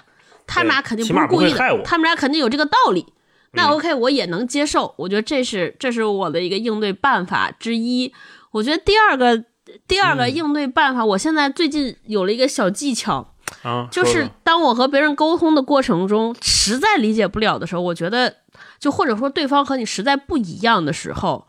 [0.49, 3.07] 他们俩肯定不是故意的，他们俩肯定有这个道理。
[3.53, 4.93] 那嗯 OK，我也能接受。
[4.99, 8.13] 我觉得这是这是我的一个应对办法之一。
[8.51, 9.45] 我觉得第二个
[9.87, 18.35] 第二个嗯应对办法，我现在最近有了一个小技巧，啊，就是当我和别人沟通的过程中，实在理解不了的时候，我觉得
[18.79, 21.48] 就或者说对方和你实在不一样的时候，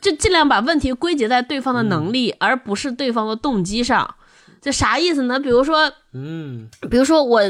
[0.00, 4.14] 就尽量把问题归结在对方的能力，而不是对方的动机上。
[4.60, 5.38] 这啥意思呢？
[5.38, 7.40] 比如说，嗯，比如说我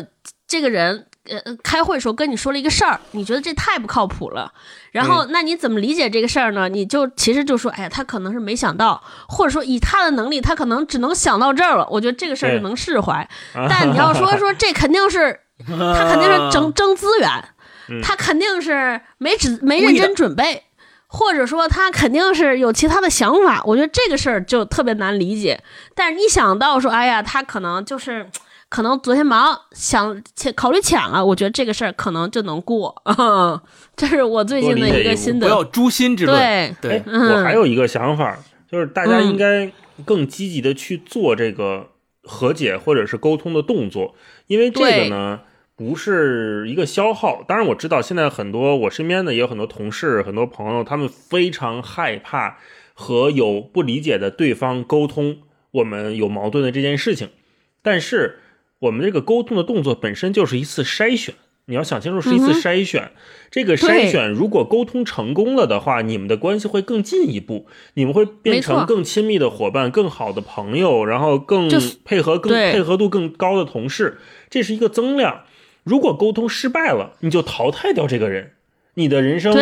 [0.46, 4.52] 这个人，呃，开会时候跟你说了一个事儿，你觉得这太不靠谱了，
[4.92, 6.68] 然后那你怎么理解这个事儿呢？
[6.68, 11.86] 你就其实就说，哎呀，他可能是没想到，或者说以他的能力，他可能只能想到这儿了。
[11.90, 13.14] 我觉得这个事儿就能释怀。
[13.54, 20.64] 啊但你要说说这肯定是 他肯定是争争资源，他肯定是没只没认真准备，
[21.08, 23.62] 或者说他肯定是有其他的想法。
[23.64, 25.62] 我觉得这个事儿就特别难理解。
[25.94, 28.28] 但是一想到说，哎呀，他可能就是
[28.68, 32.94] 可能昨天忙想考考虑抢了，我觉得这个事儿可能就能过。
[33.96, 35.46] 这是我最近的一个心得。
[35.46, 36.36] 不要诛心之论。
[36.80, 38.36] 对对，我还有一个想法，
[38.70, 39.70] 就是大家应该
[40.04, 41.90] 更积极的去做这个
[42.22, 44.14] 和解或者是沟通的动作，
[44.46, 45.40] 因为这个呢。
[45.76, 52.58] 不是一个消耗，当然我知道现在很多我身边的也有很多同事、很多朋友，他们非常害怕
[52.94, 55.38] 和有不理解的对方沟通
[55.72, 57.28] 我们有矛盾的这件事情。
[57.82, 58.38] 但是
[58.78, 61.34] 我们这个沟通的动作本身就是一次筛选，
[61.66, 63.10] 你要想清楚是一次筛选。
[63.50, 71.68] 这个筛选如果沟通成功了的话，你们的关系会更进一步，你们会变成更亲密的伙伴、更好的朋友，然后更
[72.02, 74.18] 配合、更配合度更高的同事，
[74.48, 75.42] 这是一个增量。
[75.86, 78.50] 如果沟通失败了，你就淘汰掉这个人，
[78.94, 79.54] 你的人生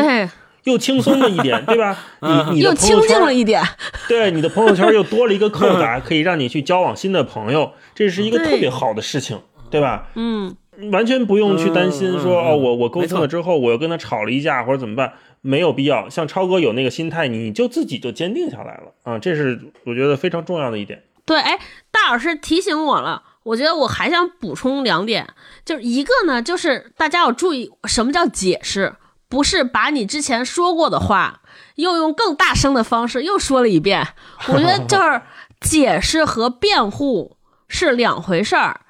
[0.65, 1.99] 又轻松了一点，对吧？
[2.51, 3.63] 你你的朋友圈了一点，
[4.09, 9.39] 对，你的朋友圈又多了一个扣打， 可以让你去交往新的朋友，这是一个特别好的事情，
[9.71, 10.09] 对吧？
[10.15, 10.57] 嗯，
[10.91, 15.13] 完全不用去担心说哦，我我沟通了之后，我又跟他吵了一架或者怎么办，
[15.43, 16.09] 没有必要。
[16.09, 21.03] 像超哥有那个心态，你就自己就坚定下来了啊，这是我觉得非常重要的一点。
[21.27, 21.59] 对，哎，
[21.91, 23.23] 大老师提醒我了。
[23.45, 25.33] 我觉得我还想补充两点，
[25.65, 28.97] 就是一个呢，就是大家要注意什么叫解释，
[29.29, 31.43] 不是把你之前说过的话
[31.77, 34.15] 又用更大声的方式又说了一遍。
[34.49, 35.23] 我觉得就是
[35.61, 37.37] 解释和辩护
[37.69, 38.81] 是两回事儿。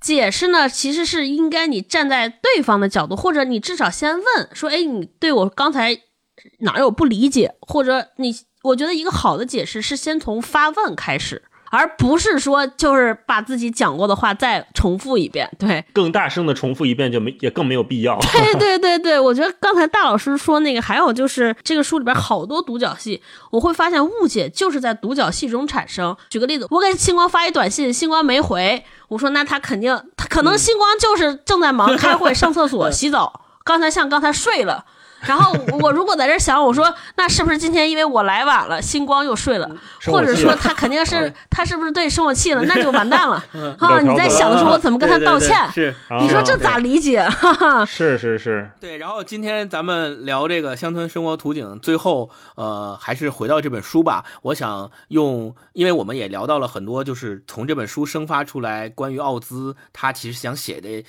[0.00, 5.96] 解释呢，其实是应该你站在对方的角度，或者你至少先问说：“哎，你对我刚才
[6.60, 8.34] 哪有不理解？”或者你，
[8.64, 11.44] 我觉得一个好的解释是先从发问开始。
[11.72, 18.18] 而不是说就是把自己讲过的话再重复一遍，对，更大声的重复一遍就没也更没有必要。
[18.30, 26.14] 对对对对，我觉得刚才大老师说那个，还有就是这个书里边好多独角戏，我会发现误解就是在独角戏中产生。
[26.28, 34.84] 举个例子，我给星光发一短信，星光没回，我说那他肯定他可能星光就是正在忙 开会、上厕所、洗澡，刚才像刚才睡了。
[35.26, 39.70] 然后我如果在这想，我说那是不是今天因为我来晚了，星光又睡了，
[40.06, 43.36] 或者说他肯定是 他是不是对生我气了， 那就完蛋了
[43.78, 44.00] 啊！
[44.00, 45.56] 你在想的时候，我怎么跟他道歉？
[45.72, 47.26] 是，你说这咋理解？
[47.86, 48.98] 是是是，对。
[48.98, 54.24] 然后今天咱们聊这个乡村生活图景，最后呃还是回到这本书吧。
[54.42, 61.04] 我想用，因为我们也聊到了很多，就是从这本书生发出来关于奥兹，他其实想写的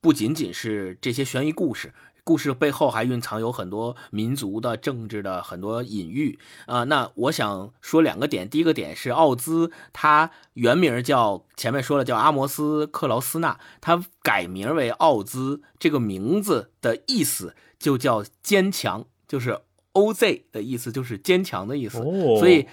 [0.00, 1.92] 不仅仅是这些悬疑故事。
[2.26, 6.82] 故事背后还蕴藏有很多民族的政治的很多隐喻啊。
[6.82, 19.60] 那我想说两个点，第一个点是奥兹，他原名叫前面说了叫阿摩斯克劳斯纳，他改名为奥兹，这个名字的意思就叫坚强，就是
[19.92, 21.98] O Z 的意思就是坚强的意思，
[22.40, 22.66] 所以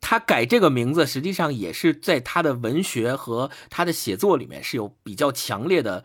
[0.00, 6.04] 他改这个名字实际上也是在他的文学和他的写作里面是有比较强烈的。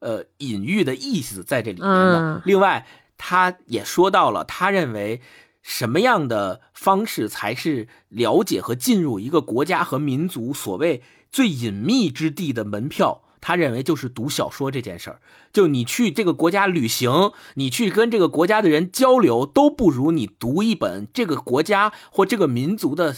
[0.00, 2.42] 呃，隐喻的意思在这里面的。
[2.44, 2.86] 另外，
[3.16, 5.22] 他也说到了，他认为
[5.62, 13.22] 什么样的方式才是了解和进入一个国家和民族所谓最隐秘之地的门票？
[13.40, 15.20] 他认为就是读小说这件事儿。
[15.52, 23.14] 就你去这个国家旅行，你去跟这个国家的人交流，都不如你读一本这个国家或这个民族的。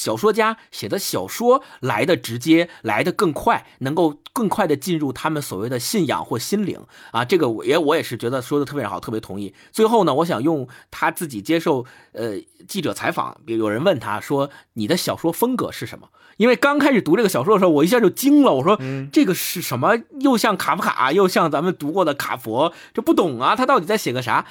[0.00, 6.80] 小说家写的小说来的直接，来的更快，能够更快的进入他们所谓的信仰或心灵
[7.12, 9.54] 啊，这个我也我也是觉得说的特别好，特别同意。
[9.70, 18.80] 最后呢，我想用他自己接受呃记者采访，有人问他说：“你的小说风格是什么？”因为刚开始读这个小说的时候，我一下就惊了，我说
[19.12, 19.98] ：“这个是什么？
[20.20, 24.46] 又像卡夫卡，又像咱们读过的卡佛，这不懂啊，他到底在写个啥？”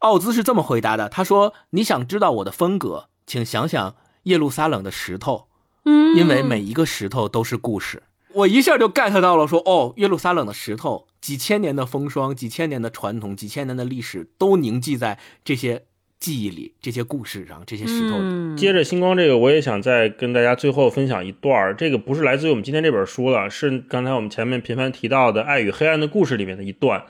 [0.00, 3.94] 奥兹是这么回答的，他说：“你想知道我的风格，请想想。”
[4.26, 5.46] 耶路撒冷的石头，
[5.84, 8.02] 嗯，因为每一个石头都是故事，
[8.32, 15.84] 我一下就 get 到了，说哦，耶路撒冷的石头，几千年的风霜，几千年的传统，几千年的历史，都凝聚在这些
[16.18, 18.56] 记忆里，这些故事上，这些石头里。
[18.56, 27.04] 接着星光这个，我也想再跟大家最后分享一段这个不是来自于我们今天这本书了，是刚才我们前面频繁提到的《爱与黑暗的故事》里面的一段。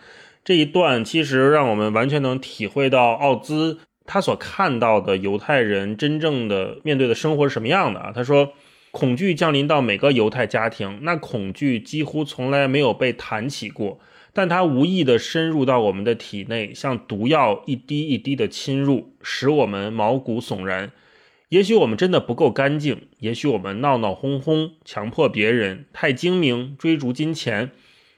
[0.44, 3.78] 这一段其实让我们完全能体会到奥兹。
[4.06, 8.12] 他所看到的犹太人真正的面对的生活是什么样的啊？
[8.14, 8.52] 他说，
[8.92, 13.98] 恐惧降临到每个犹太家庭，那恐惧几乎从来没有被谈起过，
[14.32, 20.92] 但它无意的深入到我们的体内，像毒药一滴一滴的侵入，使我们毛骨悚然。
[21.48, 27.70] 也许我们真的不够干净，也许我们闹闹哄哄，强迫别人，太精明，追逐金钱，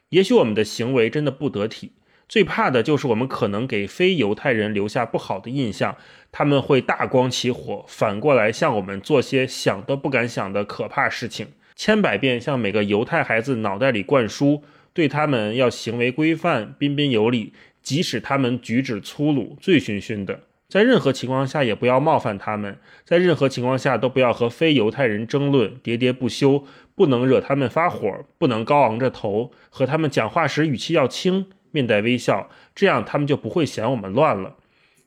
[0.09, 1.93] 也许我们的行为真的不得体。
[2.29, 5.97] 最怕的就是我们可能给非犹太人留下不好的印象，
[6.31, 22.77] 他们会大光起火，反过来向我们做些想都不敢想的可怕事情，千百遍向每个犹太孩子脑袋里灌输，对他们要行为规范、彬彬有礼，即使他们举止粗鲁、醉醺醺的，在任何情况下也不要冒犯他们，
[23.07, 28.07] 在任何情况下都不要和非犹太人争论，喋喋不休，不能惹他们发火，
[28.37, 31.47] 不能高昂着头，和他们讲话时语气要轻。
[31.71, 34.57] 面带微笑，这样他们就不会嫌我们乱了。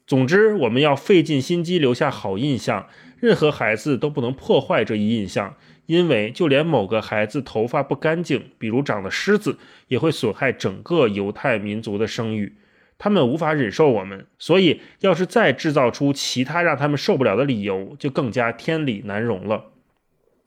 [0.07, 2.87] 总之，我们要费尽心机留下好印象，
[3.19, 5.55] 任何孩子都不能破坏这一印象，
[5.85, 9.57] 因为就连某个孩子头发不干净，比如长了虱子，
[9.87, 12.57] 也会损害整个犹太民族的声誉。
[12.97, 19.67] 他们无法忍受我们，所以要是再制造出其他让他们受不了的理由，就更加天理难容了。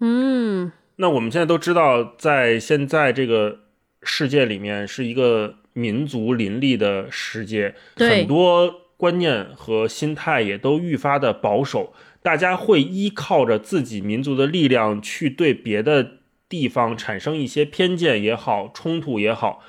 [0.01, 3.61] 嗯，那我们现在都知道，在现在这个
[4.03, 5.61] 世界里面是一个。
[5.75, 11.93] 民族林立的世界，很多观念和心态也都愈发的保守。
[12.23, 16.13] 大家会依靠着自己民族的力量去对别的
[16.49, 19.63] 地方产生一些偏见也好，冲突也好。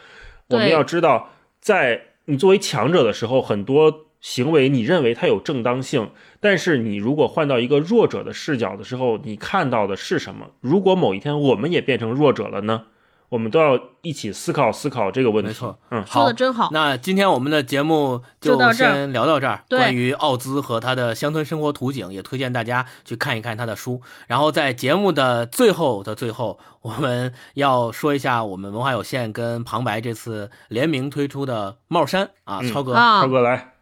[0.48, 10.52] 我们要知道，在你作为强者的时候，很多行为你认为它有正当性，但是你如果换到一个弱者的视角的时候，你看到的是什么？
[10.62, 12.86] 如果某一天我们也变成弱者了呢？
[13.30, 15.48] 我们都要一起思考思考这个问题。
[15.50, 16.70] 没错，嗯，说的真好。
[16.72, 19.64] 那今天我们的节目就先聊到这儿。
[19.68, 24.02] 对，关于奥兹和他的乡村生活图景，也推荐大家去看一看他的书。
[24.28, 33.74] 然后在节目的最后的最后，我们要说一下我们文化有限跟旁白这次联名推出的帽衫啊，超哥，超哥来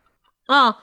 [0.47, 0.77] 啊。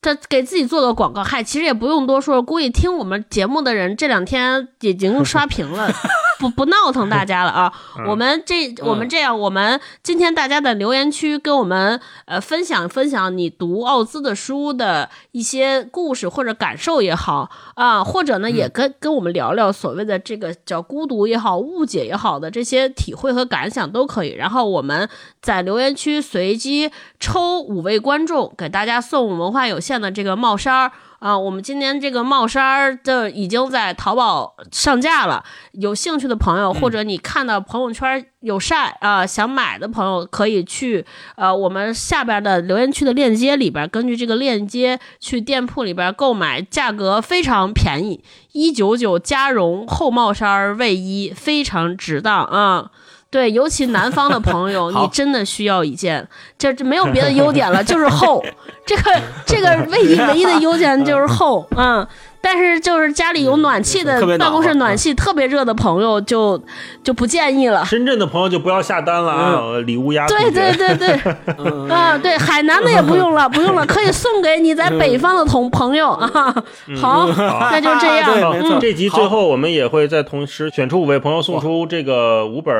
[0.00, 5.88] 这给自己做个广告，嗨，其实也不用多说，估计听我们节目的人这两天已经刷屏了，
[6.42, 7.72] 不不闹腾大家了啊。
[8.06, 24.34] 我们这我们这样，我们今天大家的留言区跟我们呃分享分享你读奥兹的书的一些故事或者感受也好啊，或者呢也跟跟我们聊聊所谓的这个叫孤独也好、误解也好的这些体会和感想都可以。
[24.34, 25.08] 然后我们
[25.40, 26.90] 在留言区随机
[27.20, 29.92] 抽五位观众给大家送文化有限。
[30.02, 30.92] 的这个帽衫儿
[31.22, 35.44] 啊，我们今年这个帽衫儿的已经在淘宝上架了。
[35.70, 52.90] 有兴趣的朋友，或者你看到朋友圈有晒啊，想买的朋友可以去呃我们下边的留言区的链接里边，根据这个链接去店铺里边购买，价格非常便宜，一九九加绒厚帽衫卫衣，非常值当啊。
[53.30, 56.28] 对，尤其南方的朋友， 你真的需要一件，
[56.58, 58.44] 这这没有别的优点了，就是厚。
[58.84, 62.06] 这个 这个卫衣 唯一的优点就是厚，嗯，
[62.40, 66.60] 但是就是家里有暖气的，办公室暖气特别热的朋友就
[67.04, 67.84] 就不建议了。
[67.84, 71.10] 深圳的朋友就不要下单了啊，礼物压对对对对，
[71.88, 76.52] 啊对，海南的也不用了，不用了，可以送给你在北方的同朋友啊。
[77.00, 77.28] 好，
[77.70, 78.52] 那就这样。
[78.60, 82.74] 嗯，这集最后我们也会在同时选出五位朋友送出这个五本。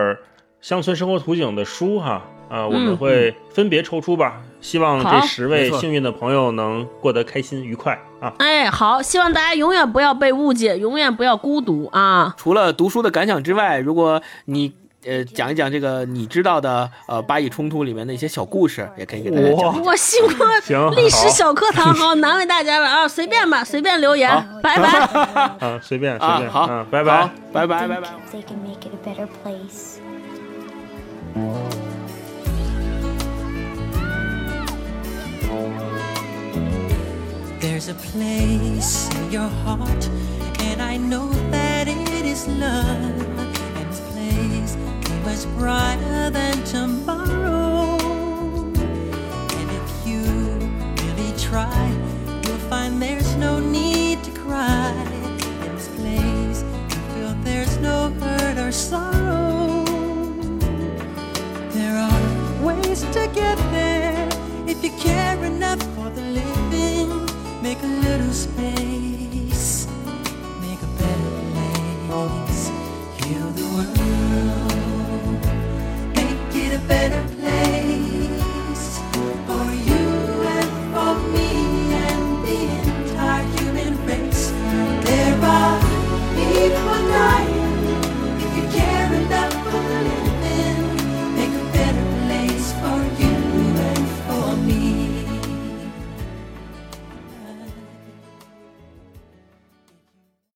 [0.61, 2.23] 乡村生活图景的书哈
[2.53, 4.43] 啊，我们会分别抽出吧。
[4.61, 8.33] 希望这十位幸运的朋友能过得开心愉快啊！
[8.39, 12.35] 哎，好，希望大家永远不要被误解，永远不要孤独啊！
[12.37, 14.73] 除了读书的感想之外，如果你
[15.05, 19.83] 呃讲一讲这个你知道的呃巴以冲突里面的一些小故事，也可以给大家讲。
[19.83, 20.31] 我希望
[20.63, 23.09] 行历史小课堂好难为大家了啊！
[23.09, 24.31] 随便吧，随便留言，
[24.63, 24.89] 拜拜。
[25.59, 28.01] 啊， 随便随便，好，拜拜拜拜拜
[31.35, 31.82] 拜。
[37.85, 40.09] There's a place in your heart,
[40.61, 42.87] and I know that it is love.
[42.87, 47.99] And this place is much brighter than tomorrow.
[49.59, 50.23] And if you
[51.03, 51.91] really try,
[52.45, 54.93] you'll find there's no need to cry.
[55.67, 59.83] In this place, you feel there's no hurt or sorrow.
[61.73, 64.29] There are ways to get there
[64.69, 66.62] if you care enough for the living.
[67.73, 69.87] Make a little space,
[70.61, 71.31] make a better
[72.07, 72.71] place.
[73.25, 75.41] Heal the world,
[76.15, 77.82] make it a better place.